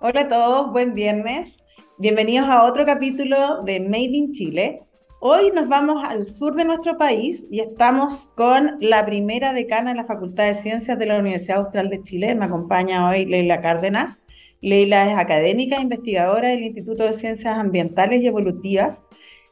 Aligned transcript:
Hola 0.00 0.20
a 0.20 0.28
todos, 0.28 0.70
buen 0.70 0.94
viernes. 0.94 1.58
Bienvenidos 1.98 2.48
a 2.48 2.62
otro 2.62 2.86
capítulo 2.86 3.64
de 3.64 3.80
Made 3.80 4.16
in 4.16 4.30
Chile. 4.30 4.84
Hoy 5.18 5.50
nos 5.52 5.68
vamos 5.68 6.04
al 6.04 6.28
sur 6.28 6.54
de 6.54 6.64
nuestro 6.64 6.96
país 6.96 7.48
y 7.50 7.58
estamos 7.58 8.28
con 8.36 8.76
la 8.78 9.04
primera 9.04 9.52
decana 9.52 9.90
de 9.90 9.96
la 9.96 10.04
Facultad 10.04 10.46
de 10.46 10.54
Ciencias 10.54 11.00
de 11.00 11.06
la 11.06 11.18
Universidad 11.18 11.58
Austral 11.58 11.90
de 11.90 12.00
Chile. 12.04 12.36
Me 12.36 12.44
acompaña 12.44 13.08
hoy 13.08 13.26
Leila 13.26 13.60
Cárdenas. 13.60 14.22
Leila 14.60 15.10
es 15.10 15.18
académica 15.18 15.78
e 15.78 15.82
investigadora 15.82 16.50
del 16.50 16.62
Instituto 16.62 17.02
de 17.02 17.12
Ciencias 17.12 17.58
Ambientales 17.58 18.22
y 18.22 18.28
Evolutivas 18.28 19.02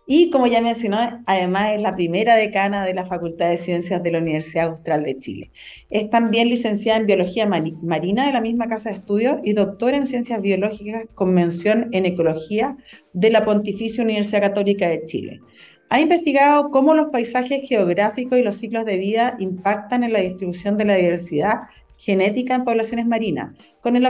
y 0.06 0.30
como 0.30 0.46
ya 0.46 0.62
mencionó, 0.62 0.98
además 1.26 1.70
es 1.74 1.82
la 1.82 1.96
primera 1.96 2.36
decana 2.36 2.86
de 2.86 2.94
la 2.94 3.06
Facultad 3.06 3.50
de 3.50 3.58
Ciencias 3.58 4.02
de 4.02 4.12
la 4.12 4.18
Universidad 4.18 4.68
Austral 4.68 5.02
de 5.02 5.18
Chile. 5.18 5.50
Es 5.90 6.08
también 6.10 6.48
licenciada 6.48 7.00
en 7.00 7.06
Biología 7.06 7.46
Marina 7.46 8.24
de 8.24 8.32
la 8.32 8.40
misma 8.40 8.68
Casa 8.68 8.90
de 8.90 8.96
Estudios 8.96 9.38
y 9.42 9.52
doctora 9.52 9.96
en 9.96 10.06
Ciencias 10.06 10.40
Biológicas 10.40 11.06
con 11.14 11.34
mención 11.34 11.88
en 11.90 12.06
Ecología 12.06 12.76
de 13.12 13.30
la 13.30 13.44
Pontificia 13.44 14.04
Universidad 14.04 14.42
Católica 14.42 14.88
de 14.88 15.04
Chile. 15.06 15.40
Ha 15.88 16.00
investigado 16.00 16.70
cómo 16.70 16.94
los 16.94 17.08
paisajes 17.08 17.68
geográficos 17.68 18.38
y 18.38 18.42
los 18.42 18.56
ciclos 18.56 18.84
de 18.84 18.98
vida 18.98 19.36
impactan 19.40 20.04
en 20.04 20.12
la 20.12 20.20
distribución 20.20 20.76
de 20.76 20.84
la 20.84 20.94
diversidad 20.94 21.62
genética 21.96 22.54
en 22.54 22.64
poblaciones 22.64 23.06
marinas, 23.06 23.54
con 23.80 23.96
el, 23.96 24.06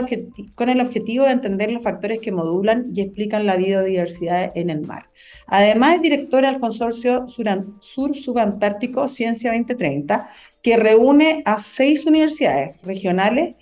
con 0.55 0.69
el 0.69 0.81
objetivo 0.81 1.25
de 1.25 1.31
entender 1.31 1.71
los 1.71 1.83
factores 1.83 2.19
que 2.19 2.31
modulan 2.31 2.91
y 2.93 3.01
explican 3.01 3.45
la 3.45 3.55
biodiversidad 3.55 4.51
en 4.55 4.69
el 4.69 4.81
mar. 4.81 5.09
Además, 5.47 5.95
es 5.95 6.01
directora 6.01 6.51
del 6.51 6.59
Consorcio 6.59 7.25
Sur 7.27 8.15
Subantártico 8.15 9.07
Ciencia 9.07 9.51
2030, 9.51 10.29
que 10.61 10.77
reúne 10.77 11.43
a 11.45 11.59
seis 11.59 12.05
universidades 12.05 12.81
regionales 12.83 13.55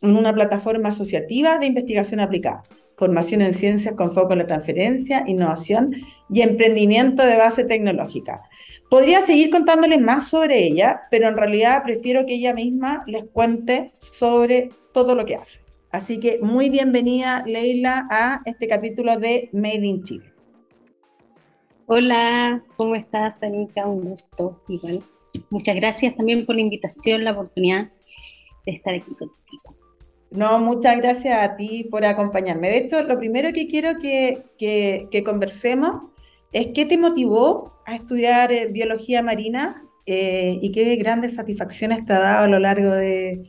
en 0.00 0.16
una 0.16 0.32
plataforma 0.32 0.90
asociativa 0.90 1.58
de 1.58 1.66
investigación 1.66 2.20
aplicada 2.20 2.64
formación 2.96 3.42
en 3.42 3.54
ciencias 3.54 3.94
con 3.94 4.12
foco 4.12 4.32
en 4.32 4.40
la 4.40 4.46
transferencia, 4.46 5.24
innovación 5.26 5.96
y 6.30 6.42
emprendimiento 6.42 7.24
de 7.24 7.36
base 7.36 7.64
tecnológica. 7.64 8.42
Podría 8.94 9.22
seguir 9.22 9.50
contándoles 9.50 10.00
más 10.00 10.28
sobre 10.28 10.62
ella, 10.62 11.02
pero 11.10 11.26
en 11.26 11.36
realidad 11.36 11.82
prefiero 11.82 12.24
que 12.26 12.34
ella 12.34 12.54
misma 12.54 13.02
les 13.08 13.24
cuente 13.24 13.92
sobre 13.96 14.70
todo 14.92 15.16
lo 15.16 15.24
que 15.26 15.34
hace. 15.34 15.62
Así 15.90 16.20
que 16.20 16.38
muy 16.40 16.70
bienvenida, 16.70 17.42
Leila, 17.44 18.06
a 18.08 18.42
este 18.44 18.68
capítulo 18.68 19.18
de 19.18 19.50
Made 19.52 19.84
in 19.84 20.04
Chile. 20.04 20.32
Hola, 21.86 22.62
¿cómo 22.76 22.94
estás, 22.94 23.40
Tanika? 23.40 23.84
Un 23.84 24.10
gusto, 24.10 24.62
igual. 24.68 25.02
Muchas 25.50 25.74
gracias 25.74 26.14
también 26.14 26.46
por 26.46 26.54
la 26.54 26.60
invitación, 26.60 27.24
la 27.24 27.32
oportunidad 27.32 27.90
de 28.64 28.72
estar 28.74 28.94
aquí 28.94 29.12
contigo. 29.16 29.74
No, 30.30 30.60
muchas 30.60 30.98
gracias 30.98 31.36
a 31.36 31.56
ti 31.56 31.88
por 31.90 32.04
acompañarme. 32.04 32.70
De 32.70 32.76
hecho, 32.76 33.02
lo 33.02 33.18
primero 33.18 33.52
que 33.52 33.66
quiero 33.66 33.98
que, 33.98 34.44
que 34.56 35.24
conversemos 35.24 36.12
es 36.52 36.68
qué 36.68 36.86
te 36.86 36.96
motivó 36.96 37.73
a 37.86 37.94
estudiar 37.94 38.52
eh, 38.52 38.68
biología 38.70 39.22
marina 39.22 39.84
eh, 40.06 40.58
y 40.60 40.72
qué 40.72 40.96
grandes 40.96 41.34
satisfacciones 41.34 42.04
te 42.04 42.12
ha 42.12 42.20
dado 42.20 42.44
a 42.44 42.48
lo 42.48 42.58
largo 42.58 42.92
de, 42.92 43.44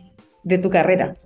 tu 0.61 0.69
carrera. 0.69 1.17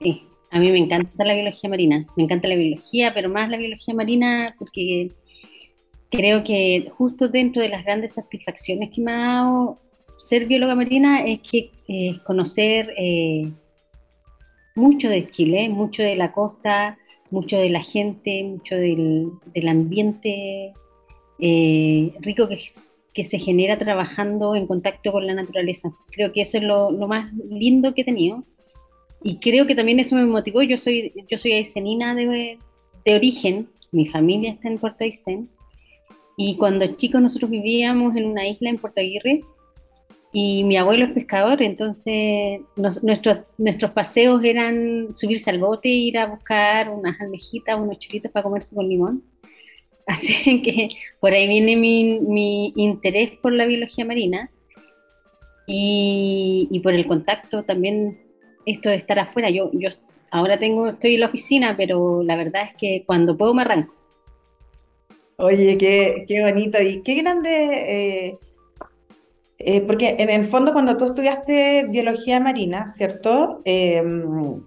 Sí, 0.00 0.24
a 0.50 0.58
mí 0.58 0.70
me 0.70 0.78
encanta 0.78 1.24
la 1.24 1.34
biología 1.34 1.70
marina, 1.70 2.06
me 2.16 2.24
encanta 2.24 2.48
la 2.48 2.56
biología, 2.56 3.14
pero 3.14 3.28
más 3.28 3.48
la 3.48 3.56
biología 3.56 3.94
marina 3.94 4.54
porque 4.58 5.10
creo 6.10 6.42
que 6.42 6.90
justo 6.96 7.28
dentro 7.28 7.62
de 7.62 7.68
las 7.68 7.84
grandes 7.84 8.14
satisfacciones 8.14 8.90
que 8.90 9.00
me 9.00 9.12
ha 9.12 9.18
dado 9.18 9.78
ser 10.16 10.46
bióloga 10.46 10.74
marina 10.74 11.24
es 11.24 11.40
que 11.40 11.70
conocer 12.24 12.92
eh, 12.96 13.50
mucho 14.74 15.08
de 15.08 15.28
Chile, 15.30 15.68
mucho 15.68 16.02
de 16.02 16.16
la 16.16 16.32
costa, 16.32 16.98
mucho 17.30 17.56
de 17.56 17.70
la 17.70 17.82
gente, 17.82 18.42
mucho 18.44 18.74
del, 18.74 19.30
del 19.54 19.68
ambiente 19.68 20.74
eh, 21.40 22.12
rico 22.20 22.48
que, 22.48 23.24
se 23.24 23.38
genera 23.38 23.78
trabajando 23.78 24.54
en 24.54 24.66
contacto 24.66 25.12
con 25.12 25.26
la 25.26 25.34
naturaleza. 25.34 25.92
Creo 26.10 26.32
que 26.32 26.40
eso 26.40 26.56
es 26.56 26.64
lo, 26.64 26.90
más 27.06 27.30
lindo 27.34 27.92
que 27.92 28.00
he 28.00 28.04
tenido. 28.04 28.42
Y 29.22 29.36
creo 29.36 29.66
que 29.66 29.74
también 29.74 30.00
eso 30.00 30.16
me 30.16 30.24
motivó. 30.24 30.62
Yo 30.62 30.78
soy, 30.78 31.12
yo 31.28 31.36
soy 31.36 31.52
aicenina 31.52 32.14
de, 32.14 32.58
de 33.04 33.14
origen, 33.14 33.68
mi 33.92 34.06
familia 34.06 34.52
está 34.52 34.68
en 34.68 34.78
Puerto 34.78 35.04
Aysén. 35.04 35.50
Y 36.36 36.56
cuando 36.56 36.86
chicos 36.96 37.20
nosotros 37.20 37.50
vivíamos 37.50 38.16
en 38.16 38.26
una 38.26 38.48
isla 38.48 38.70
en 38.70 38.78
Puerto 38.78 39.00
Aguirre 39.00 39.42
y 40.32 40.64
mi 40.64 40.76
abuelo 40.76 41.04
es 41.04 41.12
pescador, 41.12 41.60
entonces 41.60 42.60
nuestros, 43.02 43.40
nuestros 43.58 43.90
paseos 43.90 44.42
eran 44.44 45.08
subirse 45.14 45.50
al 45.50 45.58
bote, 45.58 45.88
ir 45.88 46.18
a 46.18 46.26
buscar 46.26 46.88
unas 46.88 47.20
almejitas, 47.20 47.78
unos 47.78 47.98
chilitos 47.98 48.30
para 48.30 48.44
comerse 48.44 48.74
con 48.74 48.88
limón. 48.88 49.22
Así 50.10 50.60
que 50.62 50.88
por 51.20 51.32
ahí 51.32 51.46
viene 51.46 51.76
mi, 51.76 52.72
interés 52.76 53.30
por 53.40 53.52
la 53.52 53.64
biología 53.66 54.04
marina 54.04 54.50
y, 55.66 56.80
por 56.82 56.94
el 56.94 57.06
contacto 57.06 57.62
también, 57.62 58.18
esto 58.66 58.88
de 58.88 58.96
estar 58.96 59.18
afuera. 59.20 59.50
Yo, 59.50 59.70
yo 59.72 59.88
ahora 60.32 60.58
tengo, 60.58 60.88
estoy 60.88 61.14
en 61.14 61.20
la 61.20 61.26
oficina, 61.26 61.76
pero 61.76 62.24
la 62.24 62.34
verdad 62.34 62.64
es 62.64 62.76
que 62.76 63.04
cuando 63.06 63.36
puedo 63.36 63.54
me 63.54 63.62
arranco. 63.62 63.94
Oye, 65.36 65.78
qué, 65.78 66.24
qué 66.26 66.42
bonito 66.42 66.82
y 66.82 67.02
qué 67.02 67.14
grande. 67.22 67.50
Eh, 67.50 68.38
eh, 69.58 69.80
porque 69.82 70.16
en 70.18 70.28
el 70.28 70.44
fondo 70.44 70.72
cuando 70.72 70.96
tú 70.96 71.04
estudiaste 71.04 71.86
biología 71.88 72.40
marina, 72.40 72.88
¿cierto? 72.88 73.62
Em, 73.64 74.60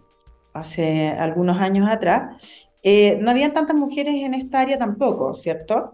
hace 0.53 1.09
algunos 1.09 1.59
años 1.59 1.89
atrás, 1.89 2.41
eh, 2.83 3.17
no 3.21 3.31
había 3.31 3.53
tantas 3.53 3.77
mujeres 3.77 4.15
en 4.15 4.33
esta 4.33 4.59
área 4.59 4.77
tampoco, 4.77 5.33
¿cierto? 5.35 5.93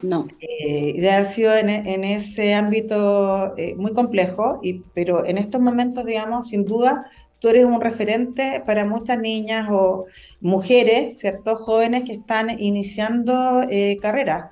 No. 0.00 0.26
Eh, 0.40 0.98
de 0.98 1.10
haber 1.10 1.26
sido 1.26 1.54
en, 1.54 1.68
ese 2.04 2.54
ámbito 2.54 3.54
eh, 3.58 3.74
muy 3.76 3.92
complejo, 3.92 4.58
y, 4.62 4.82
pero 4.94 5.26
en 5.26 5.36
estos 5.36 5.60
momentos, 5.60 6.06
digamos, 6.06 6.48
sin 6.48 6.64
duda, 6.64 7.10
tú 7.40 7.48
eres 7.48 7.66
un 7.66 7.82
referente 7.82 8.62
para 8.66 8.86
muchas 8.86 9.18
niñas 9.18 9.68
o 9.70 10.06
mujeres, 10.40 11.18
¿cierto? 11.18 11.56
Jóvenes 11.56 12.04
que 12.04 12.12
están 12.14 12.58
iniciando 12.58 13.62
carreras. 14.00 14.50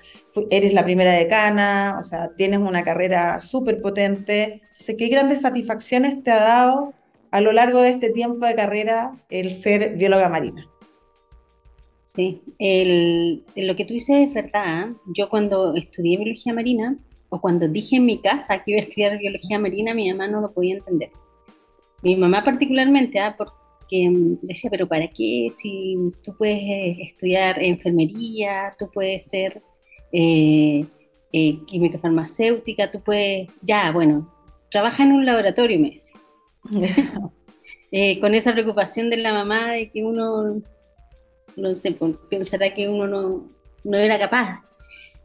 Eres 0.51 0.75
la 0.75 0.85
primera 0.85 1.13
decana, 1.13 1.97
o 1.99 2.03
sea, 2.03 2.31
tienes 2.37 2.61
una 2.61 2.85
carrera 2.85 3.41
súper 3.41 3.81
potente. 3.81 4.63
Entonces, 4.73 4.97
¿qué 4.99 5.09
grandes 5.09 5.41
satisfacciones 5.43 6.23
te 6.23 6.31
ha 6.31 6.41
dado 6.41 6.95
a 7.31 7.41
lo 7.41 7.53
largo 7.53 7.83
de 7.83 7.91
este 7.91 8.11
tiempo 8.11 8.47
de 8.47 8.55
carrera 8.55 9.13
el 9.29 9.53
ser 9.53 9.97
bióloga 9.97 10.29
marina? 10.29 10.69
Sí, 12.19 12.43
lo 13.55 13.77
que 13.77 13.85
tú 13.85 13.95
dices 13.95 14.27
es 14.27 14.35
verdad. 14.35 14.89
Yo 15.15 15.29
cuando 15.29 15.77
estudié 15.77 16.17
biología 16.17 16.53
marina, 16.53 16.99
o 17.29 17.41
cuando 17.41 17.69
dije 17.69 17.95
en 17.95 18.07
mi 18.07 18.19
casa 18.19 18.65
que 18.65 18.73
iba 18.73 18.81
a 18.81 18.83
estudiar 18.83 19.17
biología 19.19 19.57
marina, 19.61 19.95
mi 19.95 20.11
mamá 20.11 20.27
no 20.27 20.41
lo 20.41 20.51
podía 20.53 20.79
entender. 20.79 21.11
Mi 22.03 22.17
mamá 22.17 22.43
particularmente, 22.43 23.21
¿ah? 23.21 23.37
porque 23.39 24.11
decía, 24.43 24.69
pero 24.69 24.89
¿para 24.89 25.07
qué? 25.07 25.47
Si 25.49 25.97
tú 26.25 26.35
puedes 26.37 26.59
eh, 26.59 26.97
estudiar 27.03 27.63
enfermería, 27.63 28.75
tú 28.77 28.91
puedes 28.93 29.25
ser 29.25 29.63
eh, 30.11 30.85
eh, 31.33 31.59
química 31.69 32.01
farmacéutica, 32.01 32.91
tú 32.91 33.01
puedes, 33.01 33.49
ya, 33.63 33.93
bueno, 33.93 34.29
trabaja 34.73 35.05
en 35.05 35.13
un 35.13 35.25
laboratorio, 35.25 35.79
me 35.79 35.93
decía. 35.93 36.17
con 38.21 38.35
esa 38.35 38.53
preocupación 38.53 39.09
de 39.09 39.19
la 39.19 39.33
mamá 39.33 39.71
de 39.71 39.89
que 39.91 40.03
uno 40.03 40.61
no 41.59 41.75
sé, 41.75 41.97
pensará 42.31 42.75
que 42.75 42.89
uno 42.89 43.07
no, 43.07 43.45
no 43.85 43.97
era 43.97 44.19
capaz. 44.19 44.63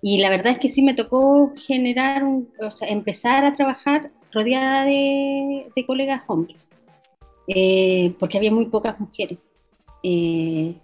Y 0.02 0.18
la 0.18 0.30
verdad 0.30 0.54
es 0.54 0.60
que 0.60 0.70
sí 0.70 0.82
me 0.82 0.96
tocó 0.96 1.54
generar, 1.66 2.24
o 2.24 2.72
sea, 2.72 2.90
empezar 2.90 3.46
a 3.46 3.56
trabajar 3.56 4.12
rodeada 4.34 4.86
de, 4.86 5.72
colegas 5.88 6.24
hombres, 6.28 6.82
eh, 7.48 8.14
porque 8.20 8.38
había 8.38 8.52
muy 8.52 8.66
pocas 8.66 9.00
mujeres. 9.00 9.38
Eh, 10.04 10.76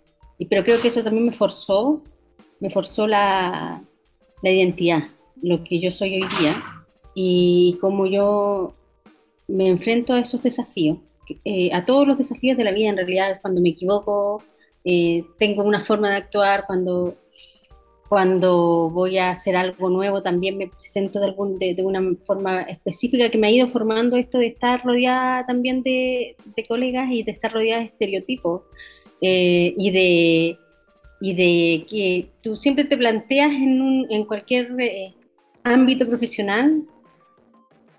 pero 0.49 0.63
creo 0.63 0.79
que 0.79 0.87
eso 0.87 1.03
también 1.03 1.25
me 1.25 1.33
forzó, 1.33 2.01
me 2.61 2.69
forzó 2.69 3.07
la, 3.07 3.81
la 4.41 4.51
identidad, 4.51 5.03
lo 5.41 5.63
que 5.63 5.79
yo 5.79 5.91
soy 5.91 6.21
hoy 6.21 6.29
día 6.39 6.63
y 7.13 7.77
cómo 7.81 8.05
yo 8.05 8.73
me 9.47 9.67
enfrento 9.67 10.13
a 10.13 10.19
esos 10.21 10.41
desafíos, 10.43 10.99
eh, 11.43 11.71
a 11.73 11.85
todos 11.85 12.07
los 12.07 12.17
desafíos 12.17 12.57
de 12.57 12.63
la 12.63 12.71
vida 12.71 12.89
en 12.89 12.97
realidad, 12.97 13.39
cuando 13.41 13.61
me 13.61 13.69
equivoco, 13.69 14.41
eh, 14.83 15.23
tengo 15.37 15.63
una 15.63 15.81
forma 15.81 16.09
de 16.09 16.15
actuar 16.15 16.65
cuando, 16.65 17.15
cuando 18.07 18.89
voy 18.89 19.17
a 19.17 19.31
hacer 19.31 19.55
algo 19.55 19.89
nuevo, 19.89 20.23
también 20.23 20.57
me 20.57 20.67
presento 20.67 21.19
de, 21.19 21.25
algún, 21.27 21.59
de, 21.59 21.75
una 21.83 22.01
forma 22.25 22.61
específica 22.63 23.29
que 23.29 23.37
me 23.37 23.47
ha 23.47 23.51
ido 23.51 23.67
formando 23.67 24.17
esto 24.17 24.37
de 24.37 24.47
estar 24.47 24.83
rodeada 24.83 25.45
también 25.45 25.83
de, 25.83 26.35
de 26.55 26.65
colegas 26.65 27.09
y 27.11 27.23
de 27.23 27.31
estar 27.31 27.53
rodeada 27.53 27.81
de 27.81 27.87
estereotipos 27.87 28.61
eh, 29.21 29.73
y, 29.77 29.91
de, 29.91 30.57
y 31.19 31.33
de 31.33 31.85
que 31.87 32.29
tú 32.41 32.55
siempre 32.55 32.85
te 32.85 32.97
planteas 32.97 33.51
en, 33.51 33.81
un, 33.81 34.07
en 34.09 34.23
cualquier 34.25 34.73
eh, 34.79 35.13
ámbito 35.63 36.07
profesional 36.07 36.83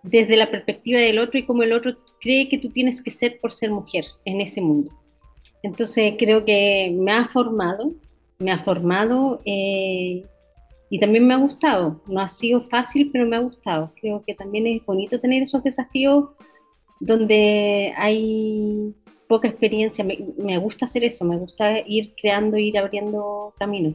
desde 0.02 0.36
la 0.36 0.50
perspectiva 0.50 0.98
del 0.98 1.18
otro 1.18 1.38
y 1.38 1.44
como 1.44 1.62
el 1.62 1.72
otro 1.72 1.96
cree 2.20 2.48
que 2.48 2.58
tú 2.58 2.70
tienes 2.70 3.02
que 3.02 3.10
ser 3.10 3.38
por 3.38 3.52
ser 3.52 3.70
mujer 3.70 4.06
en 4.24 4.40
ese 4.40 4.62
mundo. 4.62 4.90
Entonces 5.62 6.14
creo 6.18 6.44
que 6.44 6.94
me 6.96 7.12
ha 7.12 7.26
formado, 7.26 7.92
me 8.38 8.50
ha 8.52 8.62
formado 8.64 9.40
eh, 9.44 10.24
y 10.88 10.98
también 10.98 11.26
me 11.26 11.34
ha 11.34 11.38
gustado. 11.38 12.00
No 12.06 12.20
ha 12.20 12.28
sido 12.28 12.62
fácil, 12.62 13.10
pero 13.12 13.26
me 13.26 13.36
ha 13.36 13.40
gustado. 13.40 13.92
Creo 14.00 14.24
que 14.26 14.34
también 14.34 14.66
es 14.66 14.84
bonito 14.84 15.20
tener 15.20 15.42
esos 15.42 15.62
desafíos 15.62 16.30
donde 16.98 17.94
hay 17.96 18.94
poca 19.28 19.48
experiencia. 19.48 20.04
Me, 20.04 20.58
gusta 20.58 20.86
hacer 20.86 21.04
eso, 21.04 21.24
me 21.24 21.36
gusta 21.36 21.78
ir 21.86 22.12
creando, 22.20 22.56
ir 22.56 22.76
abriendo 22.76 23.54
caminos. 23.58 23.94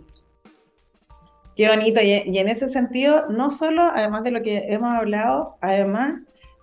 Qué 1.57 1.67
bonito. 1.67 2.01
Y, 2.01 2.37
en 2.37 2.47
ese 2.47 2.67
sentido, 2.67 3.29
no 3.29 3.51
solo, 3.51 3.83
además 3.83 4.23
de 4.23 4.31
lo 4.31 4.41
que 4.41 4.65
hemos 4.69 4.89
hablado, 4.89 5.57
además, 5.61 6.21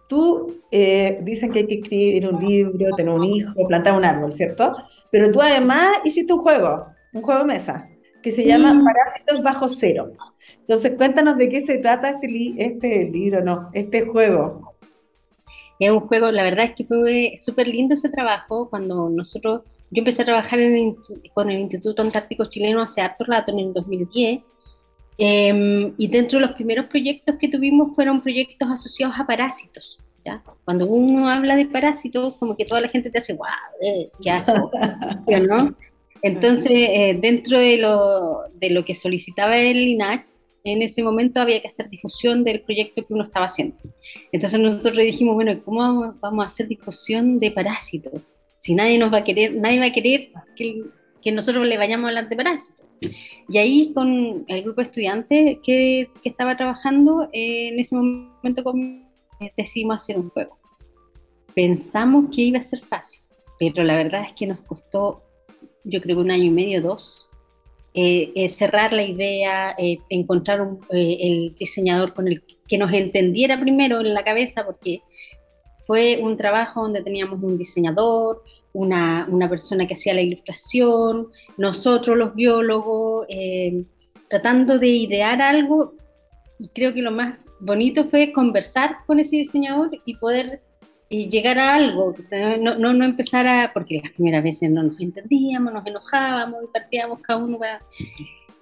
tú 0.08 0.62
eh, 0.70 1.18
dicen 1.22 1.52
que 1.52 1.60
hay 1.60 1.66
que 1.66 1.74
escribir 1.76 2.28
un 2.28 2.42
libro, 2.42 2.94
tener 2.96 3.12
un 3.12 3.24
hijo, 3.24 3.66
plantar 3.66 3.94
un 3.96 4.04
árbol, 4.04 4.32
¿cierto? 4.32 4.74
Pero 5.12 5.30
tú 5.30 5.42
además 5.42 5.98
hiciste 6.04 6.32
un 6.32 6.40
juego, 6.40 6.86
un 7.12 7.20
juego 7.20 7.40
de 7.40 7.46
mesa, 7.46 7.86
que 8.22 8.32
se 8.32 8.46
llama 8.46 8.82
Parásitos 8.82 9.42
Bajo 9.42 9.68
Cero. 9.68 10.12
Entonces, 10.60 10.94
cuéntanos 10.96 11.36
de 11.36 11.50
qué 11.50 11.66
se 11.66 11.78
trata 11.78 12.10
este, 12.10 12.54
este 12.56 13.10
libro, 13.10 13.44
no, 13.44 13.68
este 13.74 14.06
juego. 14.06 14.74
Es 15.78 15.90
un 15.90 16.00
juego, 16.00 16.30
la 16.30 16.42
verdad 16.42 16.64
es 16.64 16.74
que 16.74 16.84
fue 16.84 17.34
súper 17.38 17.68
lindo 17.68 17.92
ese 17.92 18.08
trabajo 18.08 18.70
cuando 18.70 19.10
nosotros, 19.10 19.60
yo 19.90 20.00
empecé 20.00 20.22
a 20.22 20.26
trabajar 20.26 20.58
con 21.34 21.50
el 21.50 21.58
Instituto 21.58 22.00
Antártico 22.00 22.46
Chileno 22.46 22.80
hace 22.80 23.02
harto 23.02 23.24
rato, 23.24 23.52
en 23.52 23.58
el 23.58 23.72
2010, 23.74 24.40
em, 25.18 25.92
y 25.98 26.08
dentro 26.08 26.38
de 26.38 26.46
los 26.46 26.54
primeros 26.54 26.86
proyectos 26.86 27.36
que 27.38 27.48
tuvimos 27.48 27.94
fueron 27.94 28.22
proyectos 28.22 28.66
asociados 28.70 29.14
a 29.18 29.26
parásitos. 29.26 29.98
¿Ya? 30.24 30.42
Cuando 30.64 30.86
uno 30.86 31.28
habla 31.28 31.56
de 31.56 31.66
parásitos, 31.66 32.36
como 32.36 32.56
que 32.56 32.64
toda 32.64 32.80
la 32.80 32.88
gente 32.88 33.10
te 33.10 33.18
hace, 33.18 33.34
¡guau! 33.34 33.50
Eh, 33.80 34.10
¡Qué 34.22 34.30
asco! 34.30 34.70
¿no? 35.48 35.76
Entonces, 36.22 36.72
eh, 36.72 37.18
dentro 37.20 37.58
de 37.58 37.78
lo, 37.78 38.42
de 38.54 38.70
lo 38.70 38.84
que 38.84 38.94
solicitaba 38.94 39.58
el 39.58 39.76
INAC, 39.76 40.26
en 40.64 40.82
ese 40.82 41.02
momento 41.02 41.40
había 41.40 41.60
que 41.60 41.68
hacer 41.68 41.90
difusión 41.90 42.44
del 42.44 42.60
proyecto 42.60 43.04
que 43.04 43.12
uno 43.12 43.24
estaba 43.24 43.46
haciendo. 43.46 43.76
Entonces 44.30 44.60
nosotros 44.60 44.98
dijimos, 44.98 45.34
bueno, 45.34 45.60
¿cómo 45.64 46.14
vamos 46.20 46.44
a 46.44 46.46
hacer 46.46 46.68
difusión 46.68 47.40
de 47.40 47.50
parásitos? 47.50 48.22
Si 48.58 48.74
nadie 48.74 48.98
nos 48.98 49.12
va 49.12 49.18
a 49.18 49.24
querer, 49.24 49.56
nadie 49.56 49.80
va 49.80 49.86
a 49.86 49.92
querer 49.92 50.28
que, 50.54 50.84
que 51.20 51.32
nosotros 51.32 51.66
le 51.66 51.78
vayamos 51.78 52.04
a 52.04 52.08
hablar 52.08 52.28
de 52.28 52.36
parásitos. 52.36 52.86
Y 53.48 53.58
ahí 53.58 53.92
con 53.92 54.44
el 54.46 54.62
grupo 54.62 54.80
de 54.80 54.86
estudiantes 54.86 55.58
que, 55.64 56.08
que 56.22 56.28
estaba 56.28 56.56
trabajando, 56.56 57.28
eh, 57.32 57.70
en 57.72 57.80
ese 57.80 57.96
momento 57.96 58.62
con, 58.62 59.04
eh, 59.42 59.52
decidimos 59.56 59.98
hacer 59.98 60.18
un 60.18 60.30
juego. 60.30 60.58
Pensamos 61.54 62.26
que 62.34 62.42
iba 62.42 62.58
a 62.58 62.62
ser 62.62 62.82
fácil, 62.84 63.20
pero 63.58 63.84
la 63.84 63.96
verdad 63.96 64.22
es 64.26 64.32
que 64.34 64.46
nos 64.46 64.60
costó, 64.60 65.22
yo 65.84 66.00
creo 66.00 66.16
que 66.16 66.22
un 66.22 66.30
año 66.30 66.44
y 66.44 66.50
medio, 66.50 66.80
dos, 66.80 67.30
eh, 67.94 68.32
eh, 68.34 68.48
cerrar 68.48 68.94
la 68.94 69.02
idea, 69.02 69.74
eh, 69.76 69.98
encontrar 70.08 70.66
el 70.90 71.54
diseñador 71.54 72.14
con 72.14 72.26
el 72.26 72.42
que 72.66 72.78
nos 72.78 72.90
entendiera 72.90 73.60
primero 73.60 74.00
en 74.00 74.14
la 74.14 74.24
cabeza, 74.24 74.64
porque 74.64 75.02
fue 75.86 76.18
un 76.22 76.38
trabajo 76.38 76.82
donde 76.82 77.02
teníamos 77.02 77.42
un 77.42 77.58
diseñador, 77.58 78.44
una, 78.72 79.26
una 79.30 79.46
persona 79.50 79.86
que 79.86 79.92
hacía 79.92 80.14
la 80.14 80.22
ilustración, 80.22 81.28
nosotros 81.58 82.16
los 82.16 82.34
biólogos, 82.34 83.26
tratando 84.28 84.78
de 84.78 84.88
idear 84.88 85.42
algo, 85.42 85.92
y 86.58 86.68
creo 86.68 86.94
que 86.94 87.02
lo 87.02 87.10
más 87.10 87.40
bonito 87.62 88.04
fue 88.10 88.32
conversar 88.32 88.98
con 89.06 89.20
ese 89.20 89.36
diseñador 89.36 89.90
y 90.04 90.16
poder 90.16 90.60
y 91.08 91.28
llegar 91.28 91.58
a 91.58 91.74
algo, 91.74 92.14
no, 92.58 92.74
no, 92.78 92.94
no, 92.94 93.04
empezar 93.04 93.46
a, 93.46 93.70
porque 93.74 94.00
las 94.02 94.12
primeras 94.12 94.42
veces 94.42 94.70
no 94.70 94.82
nos 94.82 94.98
entendíamos, 94.98 95.70
nos 95.70 95.86
enojábamos 95.86 96.64
y 96.64 96.72
partíamos 96.72 97.20
cada 97.20 97.38
uno. 97.38 97.58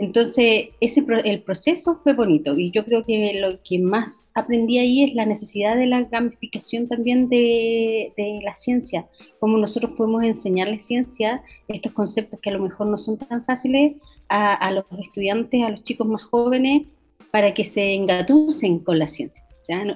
Entonces, 0.00 0.70
ese, 0.80 1.04
el 1.24 1.42
proceso 1.42 2.00
fue 2.02 2.12
bonito 2.12 2.58
y 2.58 2.72
yo 2.72 2.84
creo 2.84 3.04
que 3.04 3.38
lo 3.40 3.62
que 3.62 3.78
más 3.78 4.32
aprendí 4.34 4.78
ahí 4.78 5.04
es 5.04 5.14
la 5.14 5.26
necesidad 5.26 5.76
de 5.76 5.86
la 5.86 6.02
gamificación 6.02 6.88
también 6.88 7.28
de, 7.28 8.12
la 8.42 8.56
ciencia, 8.56 9.06
cómo 9.38 9.56
nosotros 9.56 9.92
podemos 9.96 10.24
enseñarle 10.24 10.80
ciencia, 10.80 11.44
estos 11.68 11.92
conceptos 11.92 12.40
que 12.40 12.50
a 12.50 12.54
lo 12.54 12.64
mejor 12.64 12.88
no 12.88 12.98
son 12.98 13.16
tan 13.16 13.44
fáciles 13.44 13.94
a 14.28 14.72
los 14.72 14.86
estudiantes, 14.98 15.62
a 15.62 15.70
los 15.70 15.84
chicos 15.84 16.08
más 16.08 16.24
jóvenes, 16.24 16.82
para 17.30 17.54
que 17.54 17.64
se 17.64 17.94
engatusen 17.94 18.80
con 18.80 18.98
la 18.98 19.06
ciencia. 19.06 19.44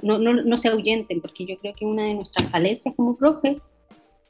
No, 0.02 0.18
no, 0.18 0.32
no, 0.32 0.56
se 0.56 0.68
ahuyenten, 0.68 1.20
porque 1.20 1.46
yo 1.46 1.56
creo 1.56 1.74
que 1.74 1.84
una 1.84 2.04
de 2.04 2.14
nuestras 2.14 2.48
falencias 2.50 2.94
como 2.94 3.16
profe 3.16 3.58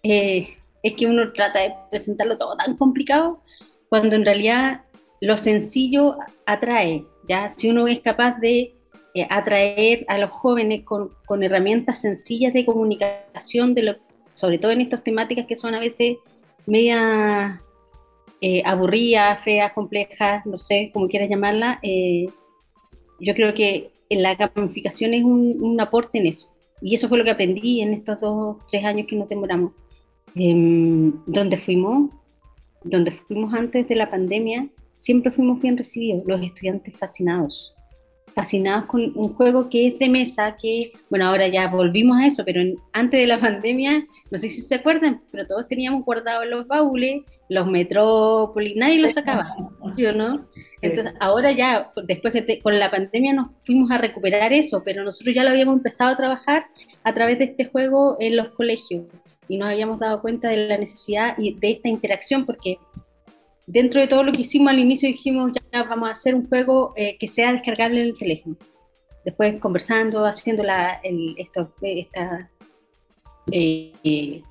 eh, 0.03 0.49
es 0.83 0.95
que 0.95 1.07
uno 1.07 1.33
trata 1.33 1.61
de 1.61 1.75
presentarlo 1.91 2.39
todo 2.39 2.57
tan 2.57 2.77
complicado, 2.77 3.43
cuando 3.91 4.17
en 4.17 4.25
realidad 4.25 4.83
lo 5.21 5.37
sencillo 5.37 6.17
atrae, 6.47 7.05
¿ya? 7.29 7.49
Si 7.51 7.69
uno 7.69 7.87
es 7.89 8.01
capaz 8.01 8.39
de 8.41 8.75
eh, 9.15 9.27
atraer 9.29 10.05
a 10.09 10.19
los 10.19 10.31
jóvenes 10.31 10.83
con, 10.85 11.11
con, 11.27 11.43
herramientas 11.43 12.01
sencillas 12.01 12.53
de 12.53 12.65
comunicación, 12.65 13.75
de 13.75 13.83
lo, 13.83 13.97
sobre 14.33 14.59
todo 14.59 14.73
en 14.73 14.81
estas 14.81 15.05
temáticas 15.05 15.47
que 15.47 15.57
son 15.57 15.75
a 15.75 15.81
veces 15.81 16.17
media 16.67 17.63
eh, 18.41 18.63
aburridas, 18.65 19.43
feas, 19.45 19.73
complejas, 19.73 20.45
no 20.47 20.59
sé, 20.59 20.91
como 20.93 21.09
quieras 21.09 21.29
llamarla, 21.29 21.81
yo 23.21 23.35
creo 23.35 23.55
que 23.55 23.91
la 24.11 24.35
gamificación 24.35 25.15
es 25.15 25.25
un, 25.25 25.81
aporte 25.81 26.19
en 26.19 26.27
eso. 26.27 26.55
Y 26.81 26.95
eso 26.95 27.09
fue 27.09 27.19
lo 27.19 27.25
que 27.25 27.31
aprendí 27.31 27.81
en 27.81 27.95
estos 27.95 28.21
dos, 28.21 28.59
tres 28.71 28.85
años 28.85 29.07
que 29.09 29.17
nos 29.17 29.29
demoramos. 29.29 29.73
Eh, 30.37 31.13
donde 31.27 31.57
fuimos, 31.57 32.11
donde 32.83 33.13
fuimos 33.13 33.55
antes 33.55 33.89
de 33.89 33.95
la 33.95 34.11
pandemia, 34.11 34.69
siempre 34.93 35.31
fuimos 35.31 35.61
bien 35.61 35.77
recibidos, 35.77 36.25
los 36.27 36.43
estudiantes 36.43 36.97
fascinados 36.97 37.74
fascinados 38.35 38.87
con 38.87 39.13
un 39.15 39.35
juego 39.35 39.69
que 39.69 39.87
es 39.87 39.99
de 39.99 40.09
mesa, 40.09 40.57
que, 40.61 40.93
bueno, 41.09 41.27
ahora 41.29 41.49
ya 41.49 41.69
volvimos 41.69 42.19
a 42.19 42.27
eso, 42.27 42.45
pero 42.45 42.61
antes 42.93 43.21
de 43.21 43.27
la 43.27 43.41
pandemia, 43.41 44.05
no 44.31 44.39
sé 44.39 44.51
si 44.51 44.61
se 44.61 44.75
acuerdan, 44.75 45.23
pero 45.31 45.47
todos 45.47 45.69
teníamos 45.69 46.05
guardados 46.05 46.47
los 46.47 46.67
baúles, 46.67 47.23
los 47.49 47.67
Metrópolis, 47.67 48.77
nadie 48.77 48.99
los 48.99 49.13
sacaba, 49.13 49.55
¿sí 49.95 50.05
o 50.07 50.13
no? 50.13 50.47
Entonces, 50.83 51.15
ahora 51.21 51.53
ya, 51.53 51.93
después 52.05 52.35
de 52.35 52.61
con 52.61 52.79
la 52.79 52.91
pandemia 52.91 53.33
nos 53.33 53.51
fuimos 53.65 53.91
a 53.91 53.99
recuperar 53.99 54.53
eso, 54.53 54.83
pero 54.85 55.05
nosotros 55.05 55.35
ya 55.35 55.45
lo 55.45 55.51
habíamos 55.51 55.77
empezado 55.77 56.11
a 56.11 56.17
trabajar 56.17 56.67
a 57.05 57.15
través 57.15 57.39
de 57.39 57.45
este 57.45 57.67
juego 57.67 58.17
en 58.21 58.37
los 58.37 58.49
colegios 58.49 59.05
y 59.49 59.59
nos 59.59 59.69
habíamos 59.69 59.99
dado 59.99 60.21
cuenta 60.21 60.49
de 60.49 60.69
la 60.69 60.79
necesidad 60.79 61.35
y 61.39 61.55
de 61.55 61.73
esta 61.73 61.89
interacción, 61.89 62.47
porque 62.47 62.79
dentro 63.67 64.01
de 64.01 64.09
todo 64.09 64.23
lo 64.23 64.33
que 64.33 64.43
hicimos 64.43 64.73
al 64.73 64.79
inicio 64.79 65.09
dijimos, 65.09 65.53
ya 65.73 65.85
vamos 65.85 66.09
a 66.09 66.13
hacer 66.13 66.35
un 66.35 66.49
juego 66.49 66.93
eh, 66.97 67.17
que 67.19 67.29
sea 67.29 67.53
descargable 67.53 68.01
en 68.01 68.07
el 68.09 68.19
teléfono. 68.19 68.57
Después 69.25 69.59
conversando, 69.61 70.25
haciendo 70.25 70.63
la, 70.63 71.01
el, 71.03 71.35
esto, 71.39 71.73
estas 71.81 72.49
eh, 73.51 74.43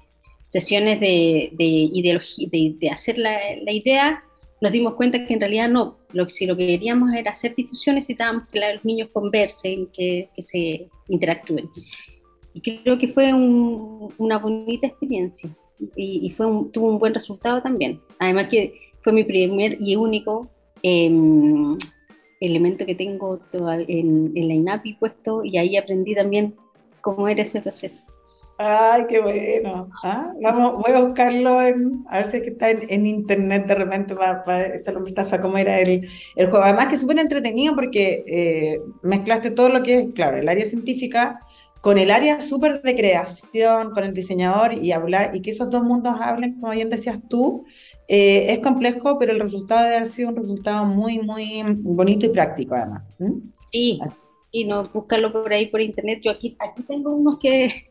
sesiones 0.49 0.99
de, 0.99 1.49
de 1.53 1.63
ideología, 1.63 2.47
de, 2.51 2.89
hacer 2.91 3.19
la, 3.19 3.39
la, 3.61 3.71
idea, 3.71 4.23
nos 4.61 4.71
dimos 4.71 4.95
cuenta 4.95 5.25
que 5.25 5.33
en 5.33 5.39
realidad 5.39 5.69
no. 5.69 5.99
Lo, 6.11 6.27
si 6.29 6.45
lo 6.45 6.57
que 6.57 6.65
queríamos 6.65 7.13
era 7.13 7.31
hacer 7.31 7.53
difusión, 7.55 7.95
necesitábamos 7.95 8.47
que 8.51 8.59
los 8.59 8.83
niños 8.83 9.09
conversen, 9.11 9.87
que, 9.87 10.29
que 10.35 10.41
se 10.41 10.87
interactúen. 11.07 11.69
Y 12.53 12.61
creo 12.61 12.97
que 12.97 13.07
fue 13.07 13.33
una 13.33 14.37
bonita 14.37 14.87
experiencia 14.87 15.49
y, 15.95 16.25
y 16.25 16.29
fue 16.31 16.45
tuvo 16.71 16.87
un 16.87 16.99
buen 16.99 17.13
resultado 17.13 17.61
también. 17.61 17.99
Además 18.19 18.47
que 18.47 18.92
fue 19.03 19.13
mi 19.13 19.23
primer 19.23 19.77
y 19.79 19.95
único 19.95 20.49
em, 20.81 21.77
elemento 22.39 22.85
que 22.85 22.95
tengo 22.95 23.39
en, 23.53 24.31
la 24.33 24.53
INAPI 24.53 24.93
puesto 24.95 25.43
y 25.43 25.57
ahí 25.57 25.77
aprendí 25.77 26.15
también 26.15 26.55
cómo 27.01 27.27
era 27.27 27.43
ese 27.43 27.61
proceso. 27.61 28.01
Ay, 28.57 29.05
qué 29.09 29.19
bueno. 29.19 29.89
Ah, 30.03 30.31
vamos, 30.41 30.81
voy 30.83 30.95
a 30.95 31.01
buscarlo, 31.01 31.61
en, 31.61 32.05
a 32.07 32.19
ver 32.19 32.27
si 32.27 32.37
es 32.37 32.43
que 32.43 32.49
está 32.51 32.69
en, 32.69 33.05
internet 33.05 33.65
de 33.65 33.75
repente 33.75 34.15
para, 34.15 34.43
para 34.43 34.75
echarle 34.75 34.99
un 34.99 35.05
vistazo 35.05 35.35
a 35.35 35.41
cómo 35.41 35.57
era 35.57 35.79
el, 35.79 36.07
el 36.35 36.49
juego. 36.49 36.63
Además 36.63 36.87
que 36.87 36.95
es 36.95 37.01
súper 37.01 37.19
entretenido 37.19 37.75
porque 37.75 38.23
eh, 38.27 38.79
mezclaste 39.01 39.51
todo 39.51 39.69
lo 39.69 39.81
que 39.81 39.99
es, 39.99 40.11
claro, 40.13 40.37
el 40.37 40.47
área 40.47 40.65
científica 40.65 41.39
con 41.83 41.97
el 41.97 42.11
área 42.11 42.39
súper 42.39 42.81
de 42.81 42.95
creación, 42.95 43.91
con 43.91 44.05
el 44.05 44.13
diseñador 44.13 44.73
y 44.73 44.93
hablar, 44.93 45.35
y 45.35 45.41
que 45.41 45.51
esos 45.51 45.69
dos 45.69 45.83
mundos 45.83 46.15
hablen, 46.17 46.53
como 46.53 46.71
bien 46.71 46.89
decías 46.89 47.19
tú, 47.27 47.65
eh, 48.07 48.53
es 48.53 48.59
complejo, 48.59 49.17
pero 49.17 49.31
el 49.31 49.39
resultado 49.39 49.83
debe 49.83 49.97
haber 49.97 50.09
sido 50.09 50.29
un 50.29 50.35
resultado 50.35 50.85
muy, 50.85 51.19
muy 51.19 51.63
bonito 51.81 52.25
y 52.25 52.29
práctico 52.29 52.75
además. 52.75 53.03
Sí, 53.71 53.99
y 54.51 54.65
no 54.65 54.89
buscarlo 54.89 55.31
por 55.31 55.51
ahí 55.51 55.67
por 55.67 55.81
internet. 55.81 56.21
Yo 56.23 56.31
aquí, 56.31 56.55
aquí 56.59 56.83
tengo 56.83 57.11
unos 57.11 57.39
que, 57.39 57.87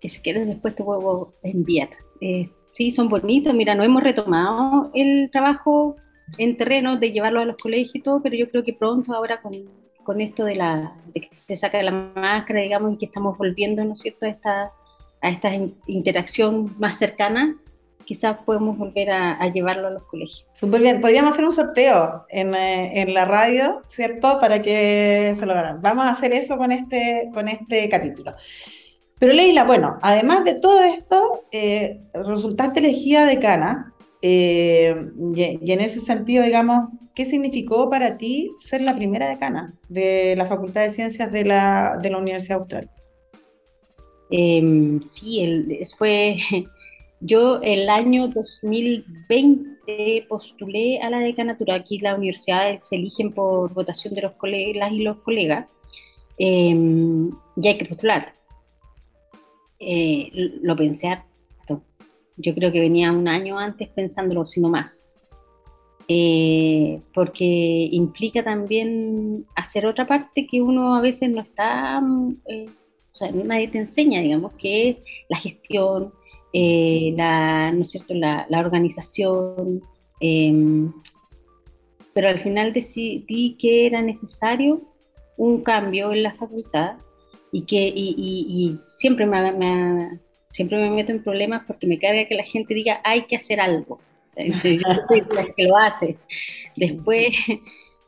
que 0.00 0.08
si 0.08 0.20
quieres 0.20 0.46
después 0.46 0.74
te 0.74 0.82
puedo 0.82 1.32
enviar. 1.42 1.90
Eh, 2.20 2.50
sí, 2.72 2.90
son 2.90 3.08
bonitos. 3.08 3.54
Mira, 3.54 3.74
no 3.74 3.84
hemos 3.84 4.02
retomado 4.02 4.90
el 4.94 5.30
trabajo 5.30 5.96
en 6.38 6.56
terreno 6.56 6.96
de 6.96 7.12
llevarlo 7.12 7.40
a 7.40 7.44
los 7.44 7.56
colegios 7.56 7.94
y 7.94 8.00
todo, 8.00 8.22
pero 8.22 8.36
yo 8.36 8.50
creo 8.50 8.64
que 8.64 8.72
pronto 8.72 9.14
ahora 9.14 9.40
con, 9.40 9.52
con 10.02 10.20
esto 10.20 10.44
de, 10.44 10.56
la, 10.56 10.96
de 11.12 11.20
que 11.22 11.28
se 11.46 11.56
saca 11.56 11.82
la 11.82 11.92
máscara, 11.92 12.60
digamos, 12.60 12.94
y 12.94 12.98
que 12.98 13.06
estamos 13.06 13.36
volviendo, 13.36 13.84
¿no 13.84 13.92
es 13.92 14.00
cierto?, 14.00 14.26
a 14.26 14.30
esta, 14.30 14.72
a 15.20 15.30
esta 15.30 15.50
interacción 15.86 16.74
más 16.78 16.98
cercana, 16.98 17.56
quizás 18.10 18.38
podemos 18.38 18.76
volver 18.76 19.08
a, 19.12 19.46
llevarlo 19.52 19.86
a 19.86 19.90
los 19.92 20.02
colegios. 20.02 20.44
Súper 20.52 20.80
bien, 20.80 21.00
podríamos 21.00 21.30
hacer 21.30 21.44
un 21.44 21.52
sorteo 21.52 22.26
en, 22.28 22.56
eh, 22.56 23.02
en, 23.02 23.14
la 23.14 23.24
radio, 23.24 23.82
¿cierto? 23.86 24.40
Para 24.40 24.60
que 24.62 25.36
se 25.38 25.46
lo 25.46 25.54
ganen. 25.54 25.80
Vamos 25.80 26.06
a 26.06 26.10
hacer 26.10 26.32
eso 26.32 26.58
con 26.58 26.72
este, 26.72 27.30
con 27.32 27.46
este 27.46 27.88
capítulo. 27.88 28.34
Pero 29.20 29.32
Leila, 29.32 29.62
bueno, 29.62 29.96
además 30.02 30.44
de 30.44 30.54
todo 30.54 30.82
esto, 30.82 31.44
eh, 31.52 32.00
resultaste 32.12 32.80
elegida 32.80 33.26
decana. 33.26 33.94
Eh, 34.22 34.92
y, 35.32 35.70
en 35.70 35.80
ese 35.80 36.00
sentido, 36.00 36.42
digamos, 36.42 36.88
¿qué 37.14 37.24
significó 37.24 37.90
para 37.90 38.18
ti 38.18 38.50
ser 38.58 38.82
la 38.82 38.96
primera 38.96 39.28
decana 39.28 39.72
de 39.88 40.34
la 40.36 40.46
Facultad 40.46 40.82
de 40.82 40.90
Ciencias 40.90 41.30
de 41.30 41.44
la, 41.44 41.96
de 42.02 42.10
la 42.10 42.18
Universidad 42.18 42.58
Austral? 42.58 42.90
Em, 44.32 45.00
sí, 45.02 45.44
el, 45.44 45.78
fue, 45.96 46.38
yo 47.20 47.60
el 47.62 47.88
año 47.88 48.28
2020 48.28 50.26
postulé 50.28 51.00
a 51.00 51.10
la 51.10 51.18
decanatura. 51.18 51.74
Aquí 51.74 51.98
las 51.98 52.16
universidades 52.16 52.86
se 52.86 52.96
eligen 52.96 53.32
por 53.32 53.72
votación 53.74 54.14
de 54.14 54.22
los 54.22 54.32
colegas 54.32 54.92
y 54.92 55.02
los 55.02 55.18
colegas. 55.18 55.70
Em, 56.38 57.30
y 57.56 57.68
hay 57.68 57.76
que 57.76 57.84
postular. 57.84 58.32
Eh, 59.78 60.30
lo 60.62 60.74
pensé 60.76 61.08
harto. 61.08 61.82
Yo 62.36 62.54
creo 62.54 62.72
que 62.72 62.80
venía 62.80 63.12
un 63.12 63.28
año 63.28 63.58
antes 63.58 63.88
pensándolo, 63.88 64.46
sino 64.46 64.68
más. 64.68 65.16
Eh, 66.08 67.00
porque 67.14 67.88
implica 67.92 68.42
también 68.42 69.46
hacer 69.54 69.86
otra 69.86 70.06
parte 70.06 70.46
que 70.46 70.60
uno 70.60 70.96
a 70.96 71.00
veces 71.00 71.30
no 71.30 71.42
está, 71.42 72.02
eh, 72.46 72.66
o 73.12 73.16
sea, 73.16 73.30
nadie 73.30 73.68
te 73.68 73.78
enseña, 73.78 74.20
digamos, 74.20 74.52
que 74.54 74.88
es 74.88 74.96
la 75.28 75.38
gestión, 75.38 76.12
la, 76.52 77.72
¿no 77.72 77.82
es 77.82 77.90
cierto? 77.90 78.14
la, 78.14 78.46
la 78.48 78.60
organización. 78.60 79.82
Em, 80.20 80.92
pero 82.12 82.28
al 82.28 82.40
final 82.40 82.72
decidí 82.72 83.56
que 83.58 83.86
era 83.86 84.02
necesario 84.02 84.82
un 85.36 85.62
cambio 85.62 86.12
en 86.12 86.22
la 86.22 86.34
facultad 86.34 86.96
y 87.52 87.62
que 87.62 87.88
y, 87.88 88.14
y, 88.16 88.78
siempre 88.88 89.26
me, 89.26 90.18
siempre 90.48 90.78
me 90.78 90.90
meto 90.90 91.12
en 91.12 91.22
problemas 91.22 91.62
porque 91.66 91.86
me 91.86 91.98
carga 91.98 92.26
que 92.26 92.34
la 92.34 92.44
gente 92.44 92.74
diga 92.74 93.00
hay 93.04 93.22
que 93.22 93.36
hacer 93.36 93.60
algo. 93.60 94.00
yo 94.36 94.54
soy 95.08 95.22
la 95.34 95.46
que 95.56 95.64
lo 95.64 95.76
hace. 95.76 96.16
Después, 96.76 97.28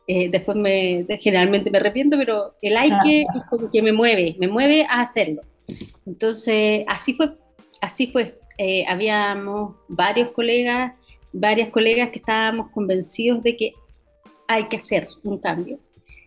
eh, 0.07 0.29
después 0.31 0.57
me, 0.57 1.07
generalmente 1.21 1.71
me 1.71 1.79
arrepiento, 1.79 2.17
pero 2.17 2.55
el 2.61 2.77
hay 2.77 2.91
que 3.03 3.23
es 3.23 3.45
como 3.49 3.71
que 3.71 3.83
me 3.83 3.93
mueve, 3.93 4.37
me 4.39 4.49
mueve 4.49 4.85
a 4.89 5.01
hacerlo. 5.01 5.43
Entonces, 6.05 6.85
así 6.87 7.15
fue, 7.15 7.33
así 7.83 8.07
fue. 8.07 8.39
Eh, 8.57 8.87
habíamos 8.89 9.77
varios 9.89 10.31
colegas, 10.31 10.95
varias 11.35 11.69
colegas 11.69 12.09
que 12.09 12.21
estábamos 12.21 12.71
convencidos 12.71 13.43
de 13.43 13.57
que 13.59 13.75
hay 14.49 14.69
que 14.69 14.79
hacer 14.79 15.09
un 15.23 15.39
cambio 15.39 15.79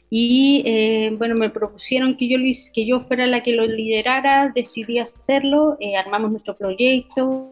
y 0.10 0.64
eh, 0.66 1.14
bueno, 1.18 1.36
me 1.36 1.50
propusieron 1.50 2.16
que 2.16 2.30
yo, 2.30 2.38
que 2.74 2.86
yo 2.86 3.02
fuera 3.02 3.26
la 3.28 3.44
que 3.44 3.54
lo 3.54 3.66
liderara, 3.66 4.52
decidí 4.54 5.00
hacerlo, 5.00 5.78
eh, 5.80 5.96
armamos 5.98 6.32
nuestro 6.32 6.56
proyecto 6.56 7.52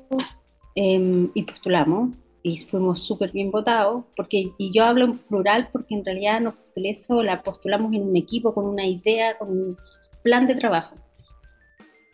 em, 0.75 1.29
y 1.33 1.43
postulamos 1.43 2.11
y 2.43 2.57
fuimos 2.57 3.01
súper 3.01 3.31
bien 3.31 3.51
votados, 3.51 4.03
porque, 4.15 4.51
y 4.57 4.71
yo 4.73 4.83
hablo 4.83 5.05
en 5.05 5.17
plural 5.17 5.69
porque 5.71 5.95
en 5.95 6.05
realidad 6.05 6.41
nos 6.41 6.55
postulé 6.55 6.89
eso, 6.89 7.23
la 7.23 7.41
postulamos 7.41 7.93
en 7.93 8.03
un 8.03 8.15
equipo 8.15 8.53
con 8.53 8.65
una 8.65 8.85
idea, 8.85 9.37
con 9.37 9.49
un 9.49 9.77
plan 10.23 10.45
de 10.45 10.55
trabajo, 10.55 10.95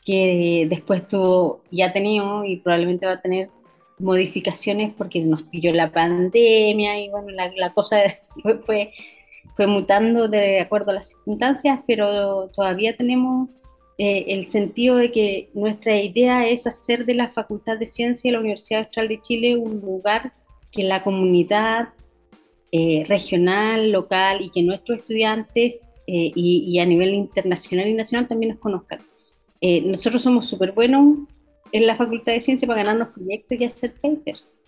que 0.10 0.66
después 0.68 1.08
tuvo, 1.08 1.62
ya 1.70 1.86
ha 1.88 1.94
tenido 1.94 2.44
y 2.44 2.58
probablemente 2.58 3.06
va 3.06 3.12
a 3.12 3.22
tener 3.22 3.50
modificaciones 4.00 4.92
porque 4.98 5.22
nos 5.22 5.44
pilló 5.44 5.72
la 5.72 5.92
pandemia 5.92 7.00
y 7.00 7.10
bueno, 7.10 7.28
la, 7.30 7.74
cosa 7.74 7.98
fue 8.66 8.92
fue 9.56 9.68
mutando 9.68 10.28
de 10.28 10.62
acuerdo 10.62 10.90
a 10.90 10.96
las 10.96 11.10
circunstancias, 11.10 11.82
pero 11.86 12.50
todavía 12.56 12.96
tenemos 12.98 13.50
eh, 14.00 14.26
el 14.30 14.50
sentido 14.50 14.96
de 14.96 15.12
que 15.12 15.50
nuestra 15.54 15.96
idea 16.02 16.48
es 16.48 16.66
hacer 16.66 17.06
de 17.06 17.14
la 17.14 17.30
Facultad 17.30 17.78
de 17.78 17.86
Ciencia 17.86 18.30
de 18.30 18.34
la 18.34 18.40
Universidad 18.40 18.86
Austral 18.86 19.10
de 19.10 19.22
Chile 19.22 19.58
un 19.58 19.80
lugar 19.80 20.34
que 20.72 20.84
la 20.84 21.04
comunidad 21.04 21.90
eh, 22.72 23.04
regional, 23.08 23.92
local 23.92 24.42
y 24.42 24.50
que 24.50 24.64
nuestros 24.64 25.00
estudiantes 25.00 25.94
eh, 26.08 26.32
y, 26.34 26.64
y, 26.66 26.80
a 26.80 26.86
nivel 26.86 27.14
internacional 27.14 27.88
y 27.88 27.94
nacional 27.94 28.28
también 28.28 28.54
nos 28.54 28.60
conozcan. 28.60 29.00
Nosotros 29.62 30.22
somos 30.22 30.48
súper 30.48 30.72
buenos 30.72 31.20
en 31.72 31.86
la 31.86 31.96
Facultad 31.96 32.34
de 32.34 32.40
Ciencia 32.40 32.68
para 32.68 32.84
ganarnos 32.84 33.10
proyectos 33.10 33.60
y 33.60 33.66
hacer 33.66 33.94
papers. 34.02 34.60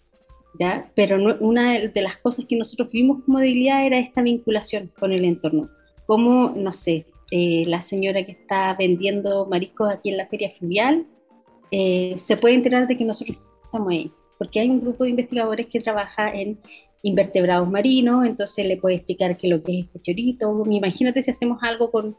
Pero 0.95 1.17
una 1.39 1.79
de 1.79 2.01
las 2.01 2.17
cosas 2.17 2.45
que 2.45 2.55
nosotros 2.55 2.91
vimos 2.91 3.23
como 3.23 3.39
debilidad 3.39 3.85
era 3.85 3.97
esta 3.97 4.21
vinculación 4.21 4.91
con 4.99 5.11
el 5.11 5.25
entorno. 5.25 5.69
Como, 6.05 6.53
no 6.55 6.73
sé, 6.73 7.05
eh, 7.31 7.63
la 7.67 7.81
señora 7.81 8.25
que 8.25 8.33
está 8.33 8.75
vendiendo 8.77 9.45
mariscos 9.45 9.89
aquí 9.89 10.09
en 10.09 10.17
la 10.17 10.27
feria 10.27 10.51
fluvial 10.51 11.05
eh, 11.71 12.17
se 12.21 12.35
puede 12.35 12.55
enterar 12.55 12.87
de 12.87 12.97
que 12.97 13.05
nosotros 13.05 13.37
estamos 13.63 13.89
ahí, 13.89 14.11
porque 14.37 14.59
hay 14.59 14.69
un 14.69 14.81
grupo 14.81 15.05
de 15.05 15.11
investigadores 15.11 15.67
que 15.67 15.79
trabaja 15.79 16.29
en 16.33 16.59
invertebrados 17.03 17.69
marinos, 17.69 18.25
entonces 18.25 18.65
le 18.65 18.75
puede 18.75 18.95
explicar 18.95 19.37
qué 19.37 19.47
es 19.47 19.53
lo 19.53 19.61
que 19.61 19.79
es 19.79 19.87
ese 19.87 20.01
chorito. 20.01 20.63
Imagínate 20.69 21.23
si 21.23 21.31
hacemos 21.31 21.63
algo 21.63 21.89
con, 21.89 22.17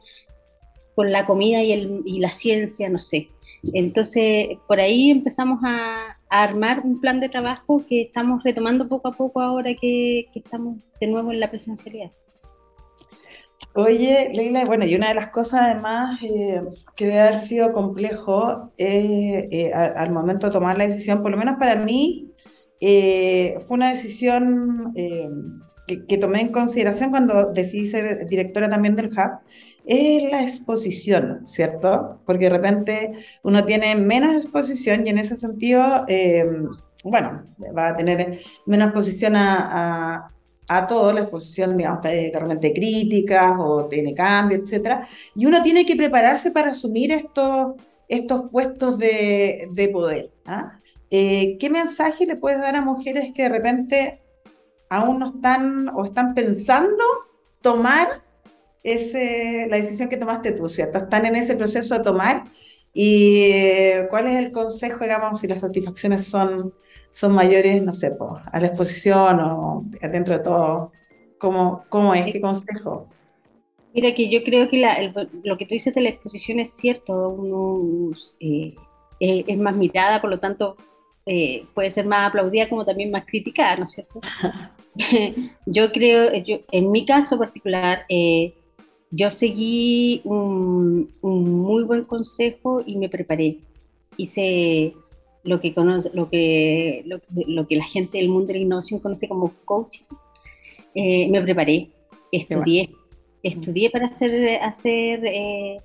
con 0.95 1.13
la 1.13 1.27
comida 1.27 1.63
y, 1.63 1.73
el, 1.73 2.03
y 2.05 2.21
la 2.21 2.31
ciencia, 2.31 2.89
no 2.89 2.99
sé. 2.99 3.29
Entonces, 3.73 4.59
por 4.67 4.81
ahí 4.81 5.11
empezamos 5.11 5.61
a, 5.65 6.19
armar 6.35 6.81
un 6.83 6.99
plan 6.99 7.21
de 7.21 7.29
trabajo 7.29 7.85
que 7.87 8.01
estamos 8.01 8.43
retomando 8.43 8.89
poco 8.89 9.09
a 9.09 9.13
poco 9.13 9.43
ahora 9.43 9.75
que, 9.79 10.31
estamos 10.35 10.79
de 10.99 11.07
nuevo 11.07 11.31
en 11.31 11.41
la 11.41 11.51
presencialidad. 11.51 12.11
Oye, 13.75 14.31
Leila, 14.33 14.65
bueno, 14.65 14.87
y 14.87 14.95
una 14.95 15.09
de 15.09 15.15
las 15.15 15.29
cosas 15.29 15.61
además 15.61 16.23
eh, 16.23 16.63
que 16.97 17.05
debe 17.05 17.21
haber 17.21 17.37
sido 17.37 17.73
complejo 17.73 18.73
eh, 18.79 19.71
al, 19.75 20.11
momento 20.11 20.47
de 20.47 20.55
tomar 20.55 20.79
la 20.79 20.87
decisión, 20.87 21.21
por 21.21 21.31
lo 21.31 21.37
menos 21.37 21.57
para 21.59 21.77
mí, 21.77 22.31
eh, 22.81 23.59
fue 23.69 23.77
una 23.77 23.93
decisión 23.93 24.95
que, 25.87 26.07
que, 26.07 26.17
tomé 26.17 26.41
en 26.41 26.49
consideración 26.49 27.11
cuando 27.11 27.53
decidí 27.53 27.91
ser 27.91 28.27
directora 28.27 28.71
también 28.71 28.97
del 28.97 29.09
Hub, 29.09 29.41
es 29.85 30.31
la 30.31 30.43
exposición, 30.43 31.47
¿cierto? 31.47 32.21
Porque 32.25 32.45
de 32.45 32.51
repente 32.51 33.13
uno 33.43 33.65
tiene 33.65 33.97
menos 33.97 34.37
exposición 34.37 35.07
y 35.07 35.11
en 35.11 35.19
ese 35.19 35.37
sentido, 35.37 36.05
eh, 36.09 36.45
bueno, 37.05 37.43
va 37.77 37.89
a 37.89 37.97
tener 37.97 38.39
menos 38.67 38.89
exposición 38.89 39.35
a, 39.37 40.31
a, 40.69 40.87
todo, 40.87 41.13
la 41.13 41.23
exposición, 41.23 41.77
digamos, 41.77 42.03
de, 42.03 42.33
repente 42.33 42.73
críticas 42.73 43.57
o 43.59 43.87
tiene 43.87 44.15
cambios, 44.15 44.63
etcétera, 44.63 45.07
y 45.35 45.47
uno 45.47 45.63
tiene 45.63 45.85
que 45.85 45.97
prepararse 45.97 46.51
para 46.51 46.71
asumir 46.71 47.13
estos, 47.13 47.75
estos 48.09 48.51
puestos 48.51 48.99
de, 48.99 49.69
de 49.73 49.89
poder. 49.89 50.31
¿ah? 50.47 50.79
Eh, 51.11 51.59
¿Qué 51.59 51.69
mensaje 51.69 52.25
le 52.25 52.37
puedes 52.37 52.61
dar 52.61 52.77
a 52.77 52.81
mujeres 52.81 53.33
que 53.35 53.43
de 53.43 53.49
repente 53.49 54.23
aún 54.89 55.19
no 55.19 55.35
están 55.35 55.89
o 55.89 56.05
están 56.05 56.35
pensando 56.35 57.05
tomar 57.61 58.23
ese, 58.83 59.67
la 59.71 59.77
decisión 59.77 60.09
que 60.09 60.17
tomaste 60.17 60.53
tú, 60.53 60.69
¿cierto? 60.69 60.99
Están 60.99 61.27
en 61.27 61.37
ese 61.37 61.57
proceso 61.57 61.97
de 61.97 62.05
tomar 62.05 62.45
y 62.93 63.51
eh, 63.53 64.07
cuál 64.11 64.27
es 64.27 64.45
el 64.45 64.53
consejo, 64.53 65.05
digamos, 65.05 65.41
si 65.41 65.47
las 65.47 65.61
satisfacciones 65.61 66.27
son, 66.27 66.75
son 67.11 67.33
mayores, 67.33 67.83
no 67.83 67.93
sé, 67.93 68.13
a 68.53 68.61
la 68.61 68.67
exposición 68.67 69.41
o 69.41 69.85
dentro 70.01 70.37
de 70.37 70.45
todo, 70.45 70.93
¿cómo, 71.39 71.85
cómo 71.89 72.15
es? 72.15 72.33
¿Qué 72.33 72.41
consejo? 72.41 73.09
Mira 73.95 74.15
que 74.15 74.31
yo 74.31 74.43
creo 74.43 74.69
que 74.69 75.13
lo 75.45 75.59
que 75.59 75.67
tú 75.67 75.75
dices 75.75 75.95
de 75.95 76.01
la 76.01 76.09
exposición 76.09 76.61
es 76.61 76.73
cierto, 76.75 77.29
uno 77.29 78.17
eh, 78.41 78.75
eh, 79.21 79.45
es 79.47 79.59
más 79.59 79.77
mirada, 79.77 80.21
por 80.21 80.31
lo 80.31 80.39
tanto 80.39 80.77
puede 81.75 81.89
ser 81.91 82.05
más 82.05 82.31
aplaudida 82.31 82.69
como 82.69 82.85
también 82.85 83.13
más 83.13 83.25
criticada, 83.27 83.77
¿no 83.77 83.85
es 83.85 83.93
cierto? 83.93 84.21
yo 85.67 85.93
creo, 85.93 86.35
yo, 86.45 86.59
en 86.71 86.91
mi 86.91 87.07
caso 87.07 87.39
particular, 87.39 88.05
yo 89.13 89.31
seguí 89.31 90.23
un, 90.25 91.13
muy 91.21 91.85
buen 91.85 92.05
consejo 92.05 92.83
y 92.85 92.97
me 92.97 93.11
preparé. 93.11 93.59
Hice 94.17 94.95
lo 95.45 95.61
que, 95.61 95.75
lo, 96.15 96.31
que, 96.31 97.05
lo, 97.05 97.67
que 97.69 97.77
la 97.77 97.85
gente 97.85 98.19
del 98.19 98.31
mundo 98.31 98.49
de 98.49 98.55
la 98.55 98.61
innovación 98.61 99.01
conoce 99.01 99.29
como 99.29 99.53
coaching. 99.67 100.05
Eh, 100.95 101.29
me 101.29 101.43
preparé, 101.43 101.91
estudié, 102.33 102.91
estudié 103.43 103.91
para 103.91 104.07
hacer, 104.07 104.61
hacer 104.63 105.25
eh, 105.25 105.79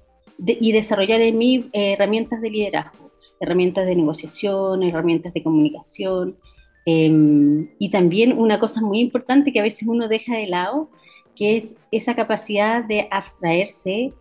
y 0.46 0.72
desarrollar 0.72 1.22
en 1.22 1.38
mí 1.38 1.70
eh, 1.74 1.94
herramientas 1.94 2.42
de 2.42 2.50
liderazgo, 2.50 3.12
herramientas 3.42 3.86
de 3.86 3.96
negociación, 3.96 4.84
herramientas 4.84 5.34
de 5.34 5.44
comunicación. 5.44 6.38
Em, 6.86 7.68
y 7.78 7.90
también 7.90 8.38
una 8.38 8.58
cosa 8.58 8.80
muy 8.80 9.00
importante 9.00 9.52
que 9.52 9.60
a 9.60 9.64
veces 9.64 9.86
uno 9.86 10.08
deja 10.08 10.38
de 10.38 10.48
lado 10.48 10.90
que 11.38 11.58
es 11.58 11.78
esa 11.92 12.16
capacidad 12.16 12.84
de 12.84 13.08
abstraerse 13.12 14.14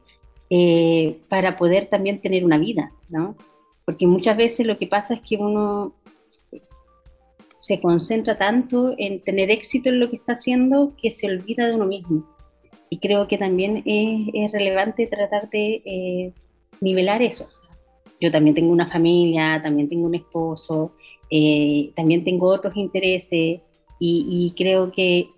eh, 0.51 1.19
para 1.29 1.57
poder 1.57 1.87
también 1.87 2.21
tener 2.21 2.45
una 2.45 2.59
vida, 2.59 2.93
¿no? 3.09 3.35
Porque 3.85 4.07
muchas 4.07 4.37
veces 4.37 4.67
lo 4.67 4.79
que 4.79 4.87
pasa 4.87 5.15
es 5.15 5.21
que 5.21 5.37
uno, 5.37 5.95
se 7.67 7.81
concentra 7.81 8.39
tanto 8.39 8.95
en 8.97 9.21
tener 9.21 9.51
éxito 9.51 9.89
en 9.89 9.99
lo 9.99 10.09
que 10.09 10.17
está 10.17 10.35
haciendo 10.35 10.93
que 11.01 11.11
se 11.11 11.27
olvida 11.27 11.67
de 11.67 11.75
uno 11.75 11.87
mismo. 11.87 12.25
Y 12.91 12.99
creo 12.99 13.27
que 13.27 13.39
también 13.39 13.83
es, 13.85 14.53
relevante 14.53 15.09
tratar 15.09 15.51
de 15.51 15.83
eh, 15.85 16.33
nivelar 16.81 17.23
eso. 17.23 17.49
Yo 18.21 18.31
también 18.31 18.55
tengo 18.55 18.71
una 18.71 18.89
familia, 18.89 19.61
también 19.63 19.89
tengo 19.89 20.07
un 20.07 20.15
esposo, 20.15 20.93
eh, 21.29 21.91
también 21.97 22.23
tengo 22.23 22.47
otros 22.47 22.77
intereses 22.77 23.61
y, 23.99 24.55
creo 24.57 24.93
que 24.93 25.31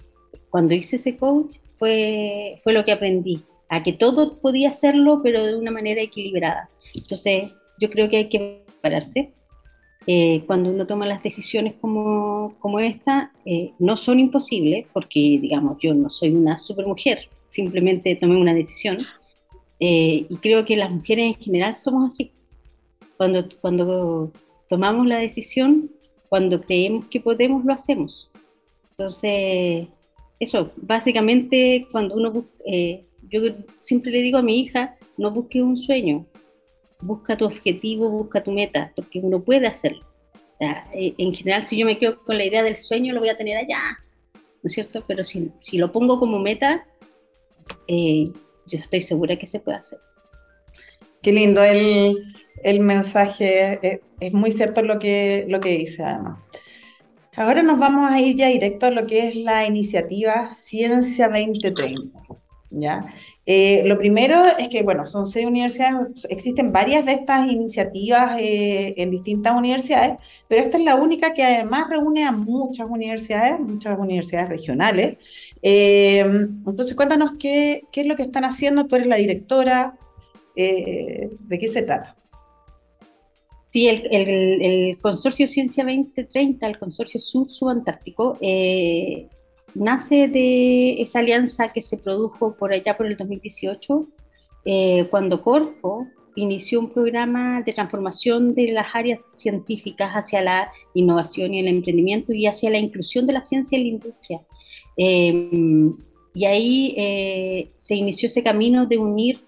cuando 0.51 0.75
hice 0.75 0.97
ese 0.97 1.17
coach 1.17 1.57
fue, 1.79 2.61
fue 2.63 2.73
lo 2.73 2.85
que 2.85 2.93
aprendí, 2.93 3.43
a 3.69 3.83
que 3.83 3.93
todo 3.93 4.39
podía 4.39 4.71
hacerlo, 4.71 5.21
pero 5.23 5.47
de 5.47 5.57
una 5.57 5.71
manera 5.71 6.01
equilibrada. 6.01 6.71
Entonces, 6.95 7.51
yo 7.79 7.91
creo 7.91 8.09
que 8.09 8.17
hay 8.19 8.29
que 8.29 8.65
pararse. 8.81 9.33
Eh, 10.07 10.43
cuando 10.47 10.71
uno 10.71 10.87
toma 10.87 11.07
las 11.07 11.23
decisiones 11.23 11.75
como, 11.81 12.57
como 12.61 12.81
esta, 12.81 13.33
eh, 13.45 13.73
no 13.79 13.97
son 13.97 14.21
imposibles, 14.21 14.87
porque, 14.93 15.39
digamos, 15.41 15.79
yo 15.81 15.93
no 15.95 16.09
soy 16.09 16.31
una 16.31 16.59
supermujer, 16.59 17.29
simplemente 17.51 18.17
tomé 18.17 18.37
una 18.37 18.55
decisión. 18.55 19.07
y 19.81 20.37
creo 20.43 20.65
que 20.65 20.77
las 20.77 20.91
mujeres 20.91 21.37
en 21.37 21.43
general 21.43 21.77
somos 21.77 22.07
así. 22.07 22.33
Cuando, 23.17 23.49
cuando 23.61 24.33
tomamos 24.69 25.07
la 25.07 25.19
decisión, 25.19 25.91
cuando 26.29 26.61
creemos 26.61 27.07
que 27.07 27.21
podemos, 27.21 27.65
lo 27.65 27.73
hacemos. 27.73 28.31
Entonces, 28.91 29.89
eso, 30.41 30.73
básicamente 30.77 31.87
cuando 31.91 32.15
uno, 32.15 32.47
eh, 32.67 33.05
yo 33.29 33.41
siempre 33.81 34.11
le 34.11 34.23
digo 34.23 34.39
a 34.39 34.43
mi 34.43 34.61
hija, 34.61 34.97
no 35.17 35.31
busques 35.31 35.63
un 35.63 35.77
sueño, 35.77 36.27
busca 37.01 37.37
tu 37.37 37.45
objetivo, 37.45 38.09
busca 38.11 38.43
tu 38.43 38.53
meta, 38.53 38.93
porque 38.95 39.21
uno 39.21 39.43
puede 39.43 39.67
hacerlo. 39.67 40.07
Eh, 40.61 41.15
en 41.19 41.35
general, 41.35 41.65
si 41.65 41.79
yo 41.79 41.87
me 41.87 41.99
quedo 41.99 42.23
con 42.25 42.37
la 42.37 42.45
idea 42.45 42.63
del 42.63 42.77
sueño, 42.77 43.13
lo 43.13 43.21
voy 43.21 43.29
a 43.29 43.37
tener 43.37 43.57
allá, 43.57 43.81
¿no 44.35 44.67
es 44.67 44.73
cierto? 44.73 45.05
Pero 45.07 45.23
si, 45.25 45.51
si 45.59 45.79
lo 45.79 45.93
pongo 45.93 46.19
como 46.19 46.39
meta, 46.39 46.87
eh, 47.87 48.25
yo 48.67 48.79
estoy 48.79 49.01
segura 49.01 49.37
que 49.37 49.47
se 49.47 49.61
puede 49.61 49.79
hacer. 49.79 49.99
Qué 51.23 51.33
lindo 51.33 51.63
el, 51.63 52.17
el 52.63 52.81
mensaje, 52.81 53.79
eh, 53.83 54.01
es, 54.21 54.33
muy 54.33 54.51
cierto 54.51 54.83
lo 54.83 54.99
que, 54.99 55.45
lo 55.49 55.61
que 55.61 55.71
dice 55.71 56.03
Ana. 56.05 56.45
Ahora 57.39 57.63
nos 57.63 57.79
vamos 57.79 58.11
a 58.11 58.19
ir 58.19 58.35
ya 58.35 58.49
directo 58.49 58.87
a 58.87 58.91
lo 58.91 59.07
que 59.07 59.29
es 59.29 59.37
la 59.37 59.65
iniciativa 59.65 60.51
Ciencia 60.51 61.29
2030. 61.29 62.19
¿ya? 62.71 63.15
Eh, 63.47 63.85
lo 63.87 63.97
primero 63.97 64.43
es 64.59 64.69
que, 64.69 64.83
bueno, 64.83 65.05
son 65.05 65.25
seis 65.25 65.47
universidades, 65.47 66.27
existen 66.31 66.73
varias 66.73 67.07
de 67.07 67.13
estas 67.13 67.49
iniciativas 67.49 68.37
eh, 68.41 68.93
en 68.97 69.13
distintas 69.13 69.55
universidades, 69.55 70.17
pero 70.49 70.63
esta 70.63 70.79
es 70.79 70.85
la 70.85 70.97
única 70.97 71.33
que 71.33 71.45
además 71.45 71.89
reúne 71.89 72.25
a 72.25 72.33
muchas 72.33 72.89
universidades, 72.91 73.61
muchas 73.61 73.97
universidades 73.97 74.49
regionales. 74.49 75.19
entonces, 75.63 76.97
cuéntanos 76.97 77.35
qué, 77.39 77.85
es 77.93 78.07
lo 78.09 78.17
que 78.17 78.25
están 78.25 78.47
haciendo, 78.47 78.87
tú 78.89 78.97
eres 78.97 79.07
la 79.07 79.17
directora, 79.17 79.97
¿de 80.57 81.59
qué 81.61 81.69
se 81.69 81.83
trata? 81.83 82.17
Sí, 83.73 83.87
el, 83.87 84.99
consorcio 85.01 85.47
Ciencia 85.47 85.85
2030, 85.85 86.67
el 86.67 86.79
consorcio 86.79 87.21
sur-subantártico, 87.21 88.39
eh, 88.41 89.29
nace 89.75 90.29
de 90.29 91.03
esa 91.03 91.19
alianza 91.19 91.71
que 91.73 91.83
se 91.83 91.99
produjo 91.99 92.57
por 92.57 92.73
allá 92.73 92.97
por 92.97 93.07
el 93.07 93.17
2018, 93.17 94.09
eh, 94.65 95.07
cuando 95.11 95.43
Corfo 95.43 96.07
inició 96.35 96.81
un 96.81 96.91
programa 96.91 97.61
de 97.63 97.75
transformación 97.75 98.55
de 98.55 98.73
las 98.73 98.87
áreas 98.95 99.21
científicas 99.37 100.13
hacia 100.13 100.41
la 100.41 100.73
innovación 100.95 101.53
y 101.53 101.61
el 101.61 101.69
emprendimiento 101.69 102.33
y 102.33 102.47
hacia 102.47 102.71
la 102.71 102.79
inclusión 102.79 103.27
de 103.27 103.33
la 103.35 103.45
ciencia 103.45 103.77
en 103.77 103.83
la 103.83 103.89
industria. 103.89 104.41
Eh, 104.97 105.51
y 106.35 106.45
ahí 106.45 107.69
se 107.75 107.97
inició 107.97 108.29
ese 108.29 108.43
camino 108.45 108.87
de 108.87 108.97
unir 108.97 109.41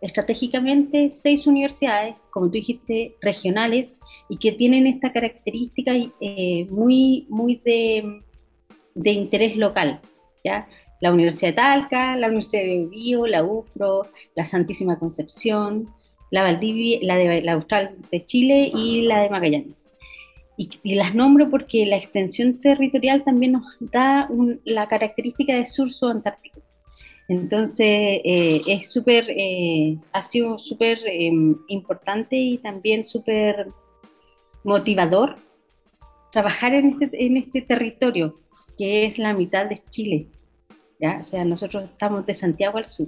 estratégicamente 0.00 1.10
seis 1.10 1.46
universidades, 1.46 2.14
como 2.30 2.46
tú 2.46 2.52
dijiste, 2.52 3.14
regionales, 3.20 3.98
y 4.28 4.36
que 4.38 4.52
tienen 4.52 4.86
esta 4.86 5.12
característica 5.12 5.92
eh, 6.20 6.66
muy, 6.70 7.26
muy 7.28 7.56
de, 7.64 8.22
de, 8.94 9.10
interés 9.10 9.56
local. 9.56 10.00
¿ya? 10.44 10.68
La 11.00 11.12
Universidad 11.12 11.50
de 11.50 11.56
Talca, 11.56 12.16
la 12.16 12.28
Universidad 12.28 12.62
de 12.62 12.86
Bio, 12.86 13.26
la 13.26 13.44
UPRO, 13.44 14.06
la 14.36 14.44
Santísima 14.44 14.98
Concepción, 14.98 15.88
la 16.30 16.42
Valdivia, 16.42 16.98
la 17.02 17.16
de 17.16 17.42
la 17.42 17.52
Austral 17.52 17.96
de 18.10 18.24
Chile 18.24 18.70
y 18.74 19.02
la 19.02 19.22
de 19.22 19.30
Magallanes. 19.30 19.94
Y, 20.56 20.94
las 20.94 21.14
nombro 21.14 21.48
porque 21.48 21.86
la 21.86 21.96
extensión 21.96 22.60
territorial 22.60 23.24
también 23.24 23.52
nos 23.52 23.64
da 23.80 24.28
la 24.64 24.88
característica 24.88 25.54
de 25.54 25.64
sur 25.64 25.90
subantártico. 25.90 26.60
Entonces, 27.30 27.86
eh, 28.24 28.60
es 28.66 28.90
súper, 28.90 29.24
eh, 29.30 29.96
ha 30.12 30.22
sido 30.22 30.58
súper 30.58 30.98
em, 31.06 31.56
importante 31.68 32.36
y 32.36 32.58
también 32.58 33.04
súper 33.06 33.68
motivador 34.64 35.36
trabajar 36.32 36.74
en 36.74 37.00
este, 37.00 37.24
en 37.24 37.36
este 37.36 37.62
territorio, 37.62 38.34
que 38.76 39.04
es 39.04 39.16
la 39.16 39.32
mitad 39.32 39.66
de 39.66 39.78
Chile. 39.90 40.26
¿ya? 40.98 41.18
O 41.20 41.24
sea, 41.24 41.44
nosotros 41.44 41.84
estamos 41.84 42.26
de 42.26 42.34
Santiago 42.34 42.78
al 42.78 42.86
sur, 42.86 43.06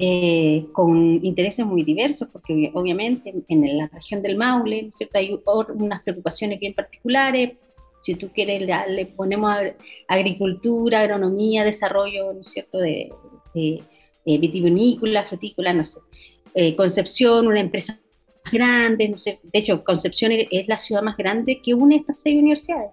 eh, 0.00 0.66
con 0.72 1.24
intereses 1.24 1.64
muy 1.64 1.84
diversos, 1.84 2.28
porque 2.32 2.72
obviamente 2.74 3.32
en 3.48 3.78
la 3.78 3.86
región 3.86 4.20
del 4.20 4.36
Maule 4.36 4.88
¿cierto? 4.90 5.18
hay 5.18 5.38
unas 5.76 6.02
preocupaciones 6.02 6.58
bien 6.58 6.74
particulares 6.74 7.52
si 8.06 8.14
tú 8.14 8.28
quieres, 8.32 8.62
le, 8.88 9.06
ponemos 9.06 9.52
agricultura, 10.06 11.00
agronomía, 11.00 11.64
desarrollo, 11.64 12.32
¿no 12.32 12.40
es 12.40 12.48
cierto?, 12.48 12.78
de, 12.78 13.10
vitivinícola, 14.24 15.24
frutícola, 15.24 15.72
no 15.72 15.84
sé. 15.84 16.00
Eh, 16.54 16.76
Concepción, 16.76 17.48
una 17.48 17.60
empresa 17.60 17.98
más 18.44 18.52
grande, 18.52 19.08
no 19.08 19.18
sé, 19.18 19.38
de 19.42 19.58
hecho, 19.58 19.82
Concepción 19.82 20.32
es 20.32 20.68
la 20.68 20.78
ciudad 20.78 21.02
más 21.02 21.16
grande 21.16 21.60
que 21.62 21.74
une 21.74 21.96
estas 21.96 22.22
seis 22.22 22.38
universidades, 22.38 22.90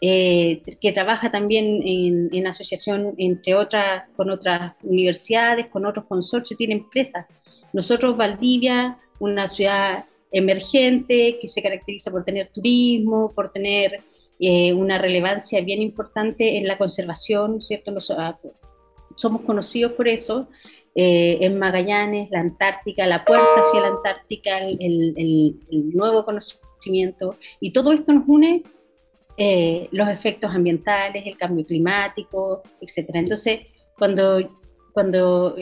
eh, 0.00 0.62
que 0.80 0.92
trabaja 0.92 1.30
también 1.30 1.80
en, 1.84 2.28
en, 2.32 2.46
asociación 2.46 3.14
entre 3.16 3.54
otras, 3.54 4.08
con 4.16 4.30
otras 4.30 4.72
universidades, 4.82 5.68
con 5.68 5.86
otros 5.86 6.04
consorcios, 6.06 6.58
tiene 6.58 6.74
empresas. 6.74 7.26
Nosotros, 7.72 8.16
Valdivia, 8.16 8.98
una 9.20 9.46
ciudad 9.46 10.04
emergente 10.32 11.38
que 11.40 11.48
se 11.48 11.62
caracteriza 11.62 12.10
por 12.10 12.24
tener 12.24 12.48
turismo, 12.48 13.32
por 13.34 13.52
tener 13.52 14.00
eh, 14.40 14.72
una 14.72 14.98
relevancia 14.98 15.60
bien 15.62 15.82
importante 15.82 16.58
en 16.58 16.68
la 16.68 16.78
conservación, 16.78 17.60
¿cierto? 17.60 17.92
Ah, 18.16 18.38
somos 19.16 19.44
conocidos 19.44 19.92
por 19.92 20.06
eso, 20.06 20.48
eh, 20.94 21.38
en 21.40 21.58
Magallanes, 21.58 22.30
la 22.30 22.40
Antártica, 22.40 23.06
la 23.06 23.24
puerta 23.24 23.46
hacia 23.56 23.80
la 23.80 23.88
Antártica, 23.88 24.58
el, 24.60 25.56
nuevo 25.92 26.24
conocimiento, 26.24 27.34
y 27.58 27.72
todo 27.72 27.92
esto 27.92 28.12
nos 28.12 28.28
une 28.28 28.62
eh, 29.36 29.88
los 29.90 30.08
efectos 30.08 30.54
ambientales, 30.54 31.26
el 31.26 31.36
cambio 31.36 31.66
climático, 31.66 32.62
etc. 32.80 33.10
Entonces, 33.14 33.60
cuando, 33.96 34.56
cuando 34.92 35.56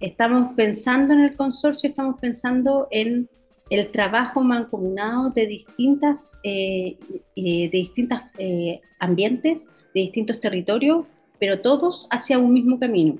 estamos 0.00 0.54
pensando 0.54 1.12
en 1.12 1.20
el 1.20 1.36
consorcio, 1.36 1.90
estamos 1.90 2.18
pensando 2.20 2.88
en 2.90 3.28
el 3.70 3.90
trabajo 3.90 4.42
mancomunado 4.42 5.30
de 5.30 5.46
distintas, 5.46 6.38
eh, 6.42 6.96
eh, 7.36 7.70
de 7.70 7.78
distintos 7.78 8.20
eh, 8.38 8.80
ambientes, 8.98 9.66
de 9.94 10.00
distintos 10.00 10.40
territorios, 10.40 11.04
pero 11.38 11.60
todos 11.60 12.06
hacia 12.10 12.38
un 12.38 12.52
mismo 12.52 12.80
camino, 12.80 13.18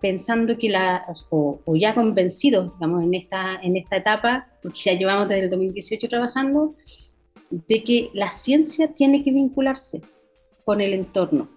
pensando 0.00 0.58
que 0.58 0.68
la, 0.68 1.04
o, 1.30 1.60
ya 1.76 1.94
convencidos, 1.94 2.72
digamos, 2.74 3.04
en 3.04 3.14
esta, 3.14 3.60
en 3.62 3.76
esta 3.76 3.98
etapa, 3.98 4.48
porque 4.60 4.78
ya 4.84 4.94
llevamos 4.94 5.28
desde 5.28 5.44
el 5.44 5.50
2018 5.50 6.08
trabajando, 6.08 6.74
de 7.50 7.84
que 7.84 8.10
la 8.12 8.32
ciencia 8.32 8.88
tiene 8.88 9.22
que 9.22 9.30
vincularse 9.30 10.00
con 10.64 10.80
el 10.80 10.94
entorno. 10.94 11.48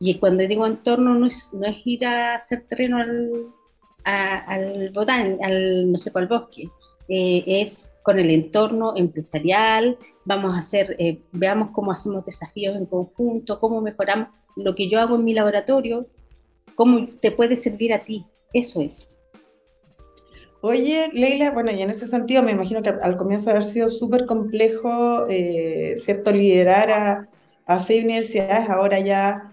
Y 0.00 0.14
cuando 0.14 0.46
digo 0.46 0.66
entorno 0.66 1.14
no 1.14 1.26
es, 1.26 1.50
no 1.52 1.66
es 1.66 1.76
ir 1.84 2.06
a 2.06 2.36
hacer 2.36 2.64
terreno 2.66 2.98
al, 2.98 3.30
al 4.04 4.90
botán, 4.90 5.38
al, 5.42 5.92
no 5.92 5.98
sé, 5.98 6.10
al 6.14 6.26
bosque, 6.26 6.70
eh, 7.08 7.44
es 7.46 7.90
con 8.02 8.18
el 8.18 8.30
entorno 8.30 8.96
empresarial, 8.96 9.98
vamos 10.24 10.54
a 10.54 10.58
hacer, 10.58 10.94
eh, 10.98 11.20
veamos 11.32 11.70
cómo 11.70 11.92
hacemos 11.92 12.24
desafíos 12.24 12.76
en 12.76 12.86
conjunto, 12.86 13.58
cómo 13.60 13.80
mejoramos 13.80 14.28
lo 14.56 14.74
que 14.74 14.88
yo 14.88 15.00
hago 15.00 15.16
en 15.16 15.24
mi 15.24 15.34
laboratorio, 15.34 16.06
cómo 16.74 17.08
te 17.20 17.30
puede 17.30 17.56
servir 17.56 17.92
a 17.92 18.00
ti, 18.00 18.26
eso 18.52 18.80
es. 18.80 19.10
Oye, 20.60 21.10
Leila, 21.12 21.50
bueno, 21.50 21.72
y 21.72 21.82
en 21.82 21.90
ese 21.90 22.06
sentido 22.06 22.42
me 22.42 22.52
imagino 22.52 22.82
que 22.82 22.88
al 22.88 23.16
comienzo 23.16 23.50
haber 23.50 23.64
sido 23.64 23.88
súper 23.90 24.24
complejo, 24.24 25.26
eh, 25.28 25.96
¿cierto? 25.98 26.32
Liderar 26.32 26.90
a, 26.90 27.28
a, 27.66 27.78
seis 27.78 28.04
universidades, 28.04 28.68
ahora 28.70 29.00
ya 29.00 29.52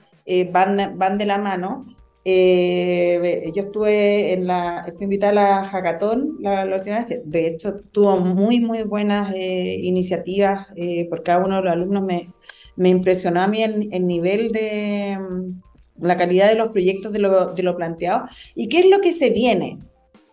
van, 0.52 0.98
van 0.98 1.18
de 1.18 1.26
la 1.26 1.38
mano. 1.38 1.86
Eh, 2.24 3.52
yo 3.56 3.64
estuve 3.64 4.34
en 4.34 4.46
la, 4.46 4.86
fui 4.96 5.06
invitada 5.06 5.32
a 5.32 5.36
la 5.36 5.70
Hackathon 5.70 6.38
la, 6.40 6.66
última 6.66 7.04
vez, 7.06 7.22
de 7.26 7.48
hecho 7.48 7.80
tuvo 7.92 8.20
muy, 8.20 8.60
muy 8.60 8.84
buenas 8.84 9.34
eh, 9.34 9.80
iniciativas 9.82 10.68
eh, 10.76 11.08
por 11.10 11.24
cada 11.24 11.44
uno 11.44 11.58
de 11.58 11.64
los 11.64 11.74
alumnos. 11.74 12.04
Me, 12.04 12.30
me 12.76 12.90
impresionó 12.90 13.42
a 13.42 13.48
mí 13.48 13.64
el, 13.64 13.90
el 13.92 14.06
nivel 14.06 14.52
de 14.52 15.18
mm, 15.20 16.06
la 16.06 16.16
calidad 16.16 16.50
de 16.50 16.56
los 16.56 16.70
proyectos 16.70 17.12
de 17.12 17.20
lo, 17.20 17.54
de 17.54 17.64
lo 17.64 17.76
planteado. 17.76 18.28
¿Y 18.56 18.70
qué 18.70 18.82
es 18.82 18.90
lo 18.90 19.02
que 19.02 19.14
se 19.14 19.32
viene 19.32 19.80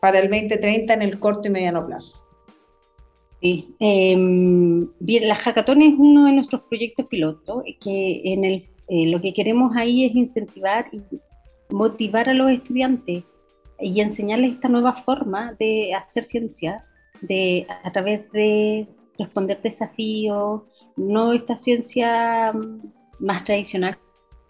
para 0.00 0.18
el 0.18 0.30
2030 0.30 0.92
en 0.92 1.02
el 1.02 1.18
corto 1.18 1.48
y 1.48 1.50
mediano 1.50 1.86
plazo? 1.86 2.24
Sí, 3.40 3.74
em, 3.78 4.88
bien, 4.98 5.28
la 5.28 5.36
Hackathon 5.36 5.80
es 5.82 5.94
uno 5.96 6.26
de 6.26 6.32
nuestros 6.32 6.62
proyectos 6.62 7.06
piloto, 7.06 7.62
que 7.80 8.20
en 8.24 8.44
el, 8.44 8.66
lo 8.88 9.20
que 9.20 9.32
queremos 9.32 9.76
ahí 9.76 10.04
es 10.04 10.14
incentivar 10.14 10.86
y 10.92 11.00
motivar 11.70 12.28
a 12.28 12.34
los 12.34 12.50
estudiantes 12.50 13.24
y 13.80 14.00
enseñarles 14.00 14.54
esta 14.54 14.68
nueva 14.68 14.94
forma 14.94 15.54
de 15.58 15.94
hacer 15.94 16.24
ciencia, 16.24 16.84
de, 17.20 17.66
a 17.84 17.92
través 17.92 18.30
de 18.32 18.86
responder 19.18 19.60
desafíos, 19.62 20.62
no 20.96 21.32
esta 21.32 21.56
ciencia 21.56 22.52
mm, 22.52 22.80
más 23.20 23.44
tradicional, 23.44 23.98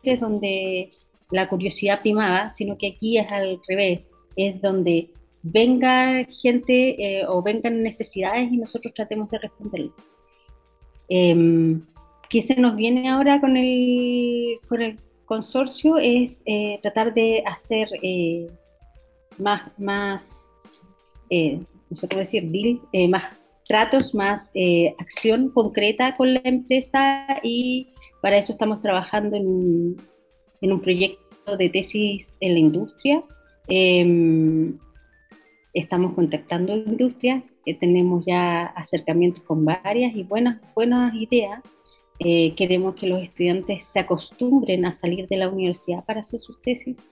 es 0.02 0.20
donde 0.20 0.92
la 1.30 1.48
curiosidad 1.48 2.00
primaba, 2.00 2.50
sino 2.50 2.78
que 2.78 2.88
aquí 2.88 3.18
es 3.18 3.30
al 3.30 3.60
revés, 3.68 4.00
es 4.36 4.60
donde 4.62 5.10
venga 5.42 6.24
gente 6.24 7.18
eh, 7.20 7.26
o 7.26 7.42
vengan 7.42 7.82
necesidades 7.82 8.50
y 8.50 8.56
nosotros 8.56 8.94
tratemos 8.94 9.30
de 9.30 9.38
responderlo. 9.38 9.94
Eh, 11.08 11.78
¿Qué 12.28 12.42
se 12.42 12.56
nos 12.56 12.76
viene 12.76 13.08
ahora 13.08 13.40
con 13.40 13.56
el, 13.56 14.58
con 14.68 14.82
el 14.82 14.98
consorcio 15.28 15.98
es 15.98 16.42
eh, 16.46 16.80
tratar 16.82 17.12
de 17.12 17.44
hacer 17.46 17.86
eh, 18.02 18.48
más, 19.38 19.70
más 19.78 20.48
eh, 21.28 21.60
no 21.90 21.96
sé 21.96 22.08
cómo 22.08 22.20
decir, 22.20 22.44
más 23.08 23.36
tratos, 23.66 24.14
más 24.14 24.52
acción 24.98 25.50
concreta 25.50 26.16
con 26.16 26.34
la 26.34 26.40
empresa 26.44 27.26
y 27.42 27.92
para 28.22 28.38
eso 28.38 28.52
estamos 28.52 28.80
trabajando 28.80 29.36
en, 29.36 29.96
en 30.62 30.72
un 30.72 30.80
proyecto 30.80 31.56
de 31.56 31.68
tesis 31.68 32.38
en 32.40 32.54
la 32.54 32.58
industria. 32.58 33.22
Em, 33.68 34.78
estamos 35.74 36.14
contactando 36.14 36.74
industrias, 36.74 37.60
tenemos 37.78 38.24
ya 38.26 38.66
acercamientos 38.66 39.42
con 39.42 39.64
varias 39.64 40.14
y 40.16 40.22
buenas, 40.22 40.60
buenas 40.74 41.14
ideas 41.14 41.60
eh, 42.20 42.54
queremos 42.56 42.96
que 42.96 43.06
los 43.06 43.22
estudiantes 43.22 43.86
se 43.86 44.00
acostumbren 44.00 44.84
a 44.84 44.92
salir 44.92 45.28
de 45.28 45.36
la 45.36 45.48
universidad 45.48 46.04
para 46.04 46.22
hacer 46.22 46.40
sus 46.40 46.60
tesis 46.62 47.08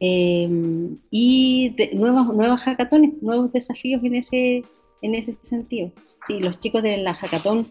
em, 0.00 0.96
y 1.10 1.68
de, 1.70 1.92
nuevos, 1.94 2.60
hackatones, 2.60 3.22
nuevos 3.22 3.52
desafíos 3.52 4.02
en 4.02 4.16
ese, 4.16 4.64
en 5.02 5.14
ese 5.14 5.34
sentido. 5.34 5.92
Sí, 6.26 6.40
los 6.40 6.58
chicos 6.58 6.82
de 6.82 6.96
la 6.96 7.14
hackathon 7.14 7.68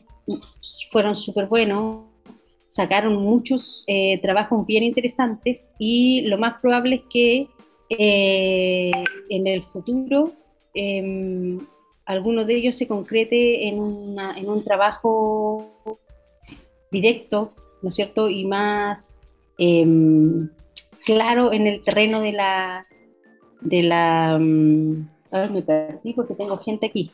fueron 0.89 1.15
súper 1.18 1.48
buenos, 1.48 2.06
sacaron 2.65 3.15
muchos 3.15 3.84
eh, 3.88 4.20
trabajos 4.22 4.65
bien 4.65 4.84
interesantes 4.84 5.74
y 5.80 6.22
lo 6.22 6.38
más 6.38 6.62
probable 6.62 6.96
es 6.96 7.02
que 7.10 7.48
eh, 7.89 8.92
en 9.30 9.48
el 9.48 9.63
futuro 9.63 10.32
em, 10.74 11.58
alguno 12.06 12.46
de 12.46 12.56
ellos 12.56 12.76
se 12.76 12.88
concrete 12.88 13.68
en, 13.68 14.18
en 14.38 14.50
un 14.50 14.63
trabajo 14.63 16.00
directo, 16.91 17.54
¿no 17.82 17.89
es 17.89 17.95
cierto? 17.95 18.30
Y 18.30 18.45
más 18.45 19.28
em, 19.58 20.49
claro 21.06 21.54
en 21.54 21.67
el 21.67 21.84
terreno 21.84 22.21
de 22.21 22.32
la... 22.34 22.86
De 23.62 23.84
la 23.84 24.38
mm, 24.39 25.08
me 25.52 25.62
perdí 25.62 26.13
porque 26.13 26.34
tengo 26.34 26.58
gente 26.58 26.88
aquí. 26.88 27.12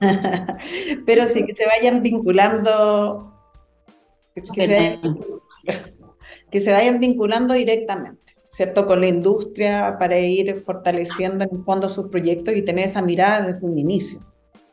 Pero 1.06 1.26
sí, 1.26 1.44
que 1.44 1.54
se 1.54 1.66
vayan 1.66 2.02
vinculando, 2.02 3.32
que 4.34 4.46
se, 4.46 4.98
que 6.50 6.60
se 6.60 6.72
vayan 6.72 7.00
vinculando 7.00 7.54
directamente, 7.54 8.34
¿cierto? 8.50 8.86
Con 8.86 9.00
la 9.00 9.08
industria 9.08 9.96
para 9.98 10.18
ir 10.18 10.62
fortaleciendo 10.64 11.44
en 11.44 11.56
el 11.56 11.64
fondo 11.64 11.88
sus 11.88 12.08
proyectos 12.08 12.54
y 12.54 12.62
tener 12.62 12.86
esa 12.86 13.02
mirada 13.02 13.52
desde 13.52 13.66
un 13.66 13.78
inicio. 13.78 14.20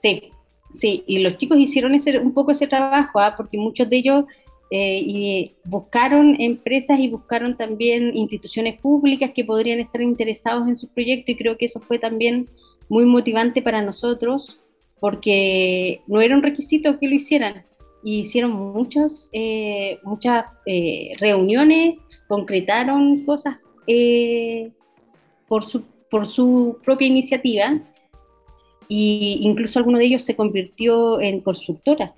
Sí, 0.01 0.31
Sí, 0.75 1.03
y 1.07 1.19
los 1.19 1.37
chicos 1.37 1.57
hicieron 1.57 1.95
ese, 1.95 2.19
un 2.19 2.33
poco 2.33 2.51
ese 2.51 2.67
trabajo, 2.67 3.19
¿ah? 3.19 3.33
porque 3.37 3.57
muchos 3.57 3.89
de 3.89 3.97
ellos 3.97 4.25
eh, 4.71 5.51
buscaron 5.63 6.35
empresas 6.39 6.99
y 6.99 7.07
buscaron 7.07 7.55
también 7.55 8.15
instituciones 8.15 8.79
públicas 8.81 9.31
que 9.33 9.45
podrían 9.45 9.79
estar 9.79 10.01
interesados 10.01 10.67
en 10.67 10.75
su 10.75 10.89
proyecto 10.89 11.31
y 11.31 11.37
creo 11.37 11.57
que 11.57 11.65
eso 11.65 11.79
fue 11.79 11.97
también 11.97 12.49
muy 12.89 13.05
motivante 13.05 13.61
para 13.61 13.81
nosotros 13.81 14.59
porque 14.99 16.01
no 16.07 16.19
era 16.19 16.35
un 16.35 16.43
requisito 16.43 16.99
que 16.99 17.07
lo 17.07 17.15
hicieran. 17.15 17.63
Hicieron 18.03 18.51
muchos, 18.51 19.29
eh, 19.31 19.99
muchas 20.03 20.45
eh, 20.65 21.13
reuniones, 21.19 22.05
concretaron 22.27 23.23
cosas 23.23 23.57
por, 25.47 25.63
su, 25.63 25.83
por 26.11 26.27
su 26.27 26.79
propia 26.83 27.07
iniciativa 27.07 27.81
e 28.89 29.37
incluso 29.41 29.79
alguno 29.79 29.97
de 29.97 30.05
ellos 30.05 30.23
se 30.23 30.35
convirtió 30.35 31.21
en 31.21 31.41
constructora. 31.41 32.13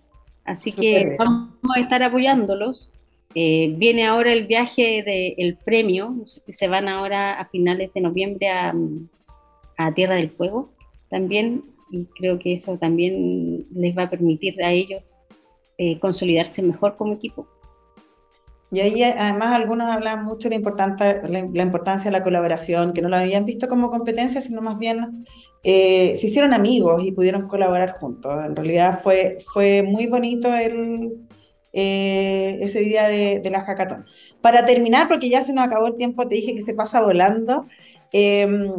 Así 0.45 0.71
que 0.71 1.15
vamos 1.17 1.49
a 1.75 1.79
estar 1.79 2.01
apoyándolos. 2.03 2.93
Eh, 3.35 3.73
viene 3.75 4.05
ahora 4.05 4.31
el 4.31 4.47
viaje 4.47 5.03
del 5.03 5.57
premio, 5.57 6.15
se 6.47 6.67
van 6.67 6.87
ahora 6.87 7.39
a 7.39 7.45
finales 7.45 7.93
de 7.93 8.01
noviembre 8.01 8.49
a, 8.49 8.73
Tierra 9.93 10.15
del 10.15 10.31
Fuego 10.31 10.69
también, 11.09 11.61
y 11.91 12.05
creo 12.17 12.39
que 12.39 12.53
eso 12.53 12.77
también 12.77 13.67
les 13.75 13.95
va 13.95 14.03
a 14.03 14.09
permitir 14.09 14.61
a 14.63 14.71
ellos 14.71 15.03
eh, 15.77 15.99
consolidarse 15.99 16.63
mejor 16.63 16.95
como 16.95 17.13
equipo. 17.13 17.47
Y 18.71 18.81
ahí 18.81 19.01
además 19.01 19.53
algunos 19.53 19.89
hablan 19.89 20.25
mucho 20.25 20.49
de 20.49 20.59
la, 20.59 21.47
la, 21.53 21.63
importancia 21.63 22.11
de 22.11 22.17
la 22.17 22.23
colaboración, 22.23 22.91
que 22.91 23.01
no 23.01 23.07
lo 23.07 23.15
habían 23.15 23.45
visto 23.45 23.69
como 23.69 23.89
competencia, 23.89 24.41
sino 24.41 24.61
más 24.61 24.77
bien 24.77 25.25
eh, 25.63 26.17
se 26.19 26.27
hicieron 26.27 26.53
amigos 26.53 27.01
y 27.03 27.11
pudieron 27.13 27.47
colaborar 27.47 27.93
juntos. 27.93 28.33
En 28.45 28.55
realidad 28.55 28.99
fue, 29.01 29.37
fue 29.53 29.83
muy 29.83 30.07
bonito 30.07 30.53
el, 30.53 31.13
eh, 31.73 32.57
ese 32.61 32.79
día 32.81 33.07
de, 33.07 33.39
de, 33.39 33.49
la 33.49 33.61
hackathon. 33.61 34.05
Para 34.41 34.65
terminar, 34.65 35.07
porque 35.07 35.29
ya 35.29 35.43
se 35.43 35.53
nos 35.53 35.65
acabó 35.65 35.87
el 35.87 35.95
tiempo, 35.95 36.27
te 36.27 36.35
dije 36.35 36.55
que 36.55 36.61
se 36.61 36.73
pasa 36.73 37.01
volando, 37.01 37.67
em, 38.11 38.71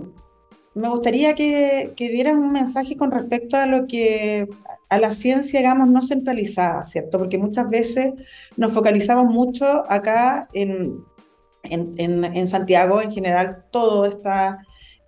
me 0.75 0.89
gustaría 0.89 1.35
que, 1.35 1.93
que 1.97 2.09
dieran 2.09 2.39
un 2.39 2.53
mensaje 2.53 2.97
con 2.97 3.11
respecto 3.11 3.57
a 3.57 3.67
lo 3.67 3.87
que 3.87 4.49
a 4.89 4.99
la 4.99 5.13
ciencia, 5.13 5.61
digamos, 5.61 5.89
no 5.89 6.03
centralizada, 6.03 6.83
¿cierto? 6.83 7.19
Porque 7.19 7.39
muchas 7.39 7.69
veces 7.69 8.15
nos 8.57 8.73
focalizamos 8.73 9.27
mucho 9.27 9.85
acá 9.91 10.49
en, 10.53 11.05
en, 11.65 12.25
en, 12.25 12.49
Santiago, 12.49 13.03
en 13.03 13.13
general 13.13 13.65
todo 13.71 14.07
está 14.07 14.61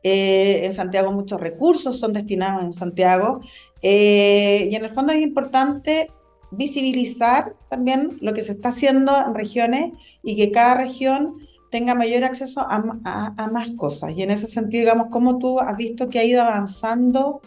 eh, 0.02 0.66
en 0.66 0.74
Santiago, 0.74 1.12
muchos 1.12 1.40
recursos 1.40 1.98
son 1.98 2.12
destinados 2.12 2.62
en 2.62 2.72
Santiago, 2.72 3.40
eh, 3.80 4.68
y 4.70 4.74
en 4.74 4.84
el 4.84 4.90
fondo 4.90 5.12
es 5.12 5.22
importante 5.22 6.10
visibilizar 6.50 7.54
también 7.68 8.18
lo 8.20 8.34
que 8.34 8.42
se 8.42 8.52
está 8.52 8.70
haciendo 8.70 9.12
en 9.24 9.34
regiones 9.34 9.92
y 10.22 10.36
que 10.36 10.50
cada 10.50 10.74
región 10.74 11.36
tenga 11.70 11.94
mayor 11.94 12.24
acceso 12.24 12.60
a, 12.60 12.82
a, 13.04 13.34
a 13.36 13.50
más 13.50 13.70
cosas. 13.72 14.12
Y 14.16 14.22
en 14.22 14.32
ese 14.32 14.48
sentido, 14.48 14.80
digamos, 14.80 15.06
¿cómo 15.10 15.38
tú 15.38 15.60
has 15.60 15.76
visto 15.76 16.08
que 16.08 16.18
ha 16.18 16.24
ido 16.24 16.42
avanzando 16.42 17.40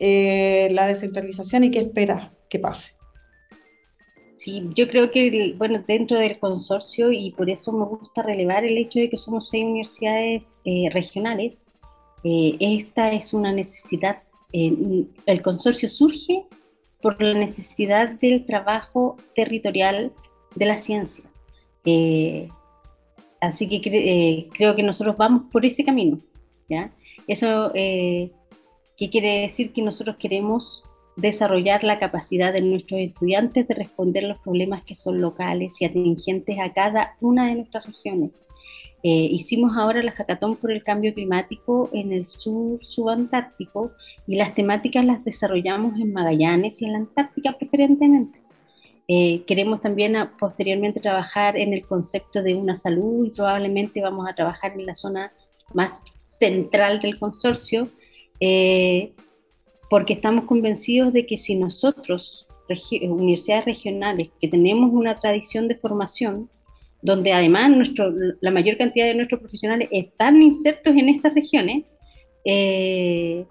eh, 0.00 0.68
la 0.70 0.86
descentralización 0.86 1.64
y 1.64 1.70
qué 1.70 1.80
esperas 1.80 2.30
que 2.48 2.58
pase. 2.58 2.92
Sí, 4.36 4.62
yo 4.76 4.88
creo 4.88 5.10
que, 5.10 5.54
bueno, 5.58 5.82
dentro 5.86 6.18
del 6.18 6.38
consorcio, 6.38 7.10
y 7.10 7.32
por 7.32 7.50
eso 7.50 7.72
me 7.72 7.84
gusta 7.84 8.22
relevar 8.22 8.64
el 8.64 8.78
hecho 8.78 9.00
de 9.00 9.10
que 9.10 9.16
somos 9.16 9.48
seis 9.48 9.64
universidades 9.64 10.62
eh, 10.64 10.88
regionales, 10.92 11.66
eh, 12.22 12.56
esta 12.60 13.10
es 13.10 13.34
una 13.34 13.52
necesidad, 13.52 14.22
el 14.52 15.42
consorcio 15.42 15.88
surge 15.88 16.46
por 17.02 17.20
la 17.20 17.34
necesidad 17.34 18.08
del 18.08 18.46
trabajo 18.46 19.16
territorial 19.34 20.12
de 20.54 20.66
la 20.66 20.76
ciencia. 20.76 21.24
así 23.40 23.68
que 23.68 24.48
creo 24.56 24.74
que 24.76 24.82
nosotros 24.82 25.16
vamos 25.16 25.50
por 25.50 25.66
ese 25.66 25.84
camino. 25.84 26.18
¿ya? 26.68 26.92
Eso 27.26 27.72
¿Qué 28.98 29.10
quiere 29.10 29.42
decir? 29.42 29.72
Que 29.72 29.80
nosotros 29.80 30.16
queremos 30.16 30.82
desarrollar 31.14 31.82
la 31.84 31.98
capacidad 31.98 32.52
de 32.52 32.62
nuestros 32.62 33.00
estudiantes 33.00 33.66
de 33.66 33.74
responder 33.74 34.24
los 34.24 34.38
problemas 34.38 34.82
que 34.82 34.94
son 34.94 35.20
locales 35.20 35.80
y 35.80 35.84
atingentes 35.84 36.58
a 36.58 36.72
cada 36.72 37.16
una 37.20 37.46
de 37.46 37.54
nuestras 37.54 37.86
regiones. 37.86 38.48
Eh, 39.04 39.28
hicimos 39.30 39.76
ahora 39.76 40.02
la 40.02 40.10
hackathon 40.10 40.56
por 40.56 40.72
el 40.72 40.82
cambio 40.82 41.14
climático 41.14 41.90
en 41.92 42.12
el 42.12 42.26
sur 42.26 42.84
subantártico 42.84 43.92
y 44.26 44.34
las 44.34 44.54
temáticas 44.54 45.04
las 45.04 45.24
desarrollamos 45.24 45.98
en 45.98 46.12
Magallanes 46.12 46.82
y 46.82 46.86
en 46.86 46.92
la 46.92 46.98
Antártica 46.98 47.56
preferentemente. 47.56 48.40
Eh, 49.06 49.44
queremos 49.46 49.80
también 49.80 50.14
posteriormente 50.38 51.00
trabajar 51.00 51.56
en 51.56 51.72
el 51.72 51.86
concepto 51.86 52.42
de 52.42 52.54
una 52.54 52.74
salud 52.74 53.26
y 53.26 53.30
probablemente 53.30 54.02
vamos 54.02 54.28
a 54.28 54.34
trabajar 54.34 54.72
en 54.72 54.86
la 54.86 54.94
zona 54.94 55.32
más 55.72 56.02
central 56.24 57.00
del 57.00 57.18
consorcio, 57.18 57.88
eh, 58.40 59.12
porque 59.90 60.14
estamos 60.14 60.44
convencidos 60.44 61.12
de 61.12 61.26
que 61.26 61.38
si 61.38 61.54
nosotros, 61.54 62.46
universidades 63.02 63.64
regionales, 63.64 64.28
que 64.40 64.48
tenemos 64.48 64.90
una 64.92 65.14
tradición 65.14 65.68
de 65.68 65.74
formación, 65.76 66.50
donde 67.00 67.32
además 67.32 67.70
nuestro, 67.70 68.12
la 68.40 68.50
mayor 68.50 68.76
cantidad 68.76 69.06
de 69.06 69.14
nuestros 69.14 69.40
profesionales 69.40 69.88
están 69.92 70.42
insertos 70.42 70.94
en 70.94 71.08
estas 71.08 71.34
regiones, 71.34 71.84
eh, 72.44 73.46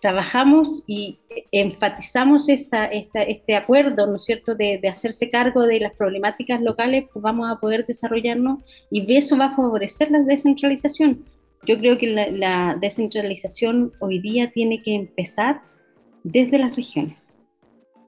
trabajamos 0.00 0.84
y 0.86 1.18
enfatizamos 1.50 2.48
esta, 2.48 2.86
este 2.86 3.56
acuerdo, 3.56 4.06
¿no 4.06 4.16
es 4.16 4.24
cierto?, 4.24 4.54
de, 4.54 4.80
hacerse 4.88 5.30
cargo 5.30 5.62
de 5.62 5.80
las 5.80 5.94
problemáticas 5.94 6.60
locales, 6.60 7.06
pues 7.12 7.22
vamos 7.22 7.50
a 7.50 7.58
poder 7.58 7.86
desarrollarnos 7.86 8.60
y 8.90 9.16
eso 9.16 9.36
va 9.36 9.46
a 9.46 9.56
favorecer 9.56 10.10
la 10.10 10.20
descentralización. 10.20 11.24
Yo 11.66 11.78
creo 11.78 11.98
que 11.98 12.06
la, 12.08 12.76
descentralización 12.80 13.92
hoy 14.00 14.20
día 14.20 14.50
tiene 14.52 14.82
que 14.82 14.94
empezar 14.94 15.62
desde 16.22 16.58
las 16.58 16.74
regiones, 16.74 17.36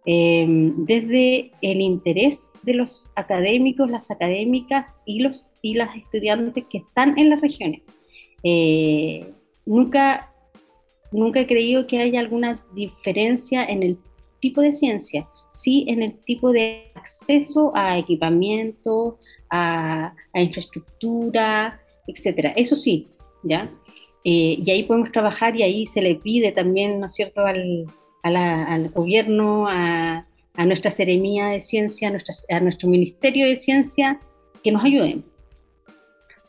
em, 0.06 0.84
desde 0.84 1.50
el 1.60 1.80
interés 1.80 2.52
de 2.62 2.74
los 2.74 3.10
académicos, 3.16 3.90
las 3.90 4.10
académicas 4.10 5.00
y, 5.04 5.20
los, 5.20 5.48
y 5.62 5.74
las 5.74 5.94
estudiantes 5.96 6.64
que 6.70 6.78
están 6.78 7.18
en 7.18 7.30
las 7.30 7.40
regiones. 7.40 7.92
Eh, 8.42 9.26
nunca 9.66 10.32
nunca 11.12 11.40
he 11.40 11.46
creído 11.46 11.86
que 11.86 12.00
haya 12.00 12.20
alguna 12.20 12.62
diferencia 12.74 13.64
en 13.64 13.82
el 13.82 13.98
tipo 14.40 14.60
de 14.60 14.72
ciencia, 14.72 15.28
sí 15.48 15.84
en 15.88 16.02
el 16.02 16.18
tipo 16.20 16.52
de 16.52 16.92
acceso 16.94 17.72
a 17.74 17.98
equipamiento, 17.98 19.18
a, 19.50 20.14
infraestructura, 20.34 21.80
etcétera. 22.06 22.52
Eso 22.56 22.76
sí, 22.76 23.08
¿ya? 23.42 23.70
Eh, 24.24 24.58
y 24.64 24.70
ahí 24.70 24.82
podemos 24.82 25.12
trabajar 25.12 25.56
y 25.56 25.62
ahí 25.62 25.86
se 25.86 26.02
le 26.02 26.16
pide 26.16 26.52
también, 26.52 27.00
¿no 27.00 27.06
es 27.06 27.14
cierto?, 27.14 27.46
al, 27.46 27.86
al 28.22 28.88
gobierno, 28.90 29.68
a, 29.68 30.26
a, 30.54 30.66
nuestra 30.66 30.90
Seremía 30.90 31.46
de 31.48 31.60
Ciencia, 31.60 32.10
a, 32.10 32.56
a 32.56 32.60
nuestro 32.60 32.88
Ministerio 32.88 33.46
de 33.46 33.56
Ciencia, 33.56 34.20
que 34.62 34.72
nos 34.72 34.84
ayuden. 34.84 35.24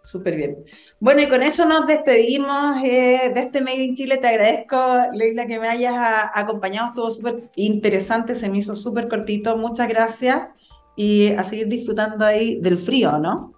Súper 0.04 0.38
bien. 0.38 0.66
Bueno, 1.00 1.22
y 1.22 1.28
con 1.28 1.44
eso 1.44 1.66
nos 1.66 1.86
despedimos 1.86 2.84
eh, 2.84 3.32
de 3.32 3.42
este 3.42 3.62
Made 3.62 3.84
in 3.84 3.96
Chile. 3.96 4.18
Te 4.18 4.28
agradezco, 4.28 4.76
Leila, 5.14 5.46
que 5.46 5.60
me 5.60 5.68
hayas 5.68 5.96
acompañado. 6.34 6.88
Estuvo 6.88 7.12
súper 7.12 7.52
interesante, 7.56 8.34
se 8.34 8.50
me 8.50 8.58
hizo 8.58 8.76
súper 8.76 9.08
cortito. 9.08 9.56
Muchas 9.56 9.88
gracias. 9.88 10.48
Y 10.96 11.28
a 11.34 11.44
seguir 11.44 11.68
disfrutando 11.68 12.26
ahí 12.26 12.60
del 12.60 12.78
frío, 12.78 13.20
¿no? 13.20 13.54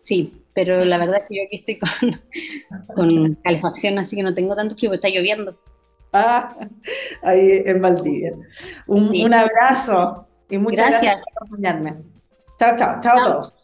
Sí, 0.00 0.32
pero 0.56 0.82
la 0.86 0.96
verdad 0.96 1.18
es 1.18 1.28
que 1.28 1.36
yo 1.36 1.42
aquí 1.44 1.56
estoy 1.56 1.78
con, 1.78 2.20
con 2.96 3.34
calefacción, 3.44 3.98
así 3.98 4.16
que 4.16 4.22
no 4.22 4.32
tengo 4.32 4.56
tanto 4.56 4.74
frío, 4.74 4.94
está 4.94 5.08
lloviendo. 5.10 5.54
Ah, 6.14 6.56
ahí 7.22 7.62
en 7.66 7.82
Valdivia. 7.82 8.32
Un, 8.86 9.08
un 9.08 9.34
abrazo 9.34 10.26
y 10.48 10.56
muchas 10.56 10.88
gracias. 10.88 11.02
gracias 11.02 11.24
por 11.34 11.46
acompañarme. 11.46 11.96
Chao, 12.58 12.78
chao, 12.78 13.00
chao 13.02 13.20
a 13.20 13.22
todos. 13.22 13.56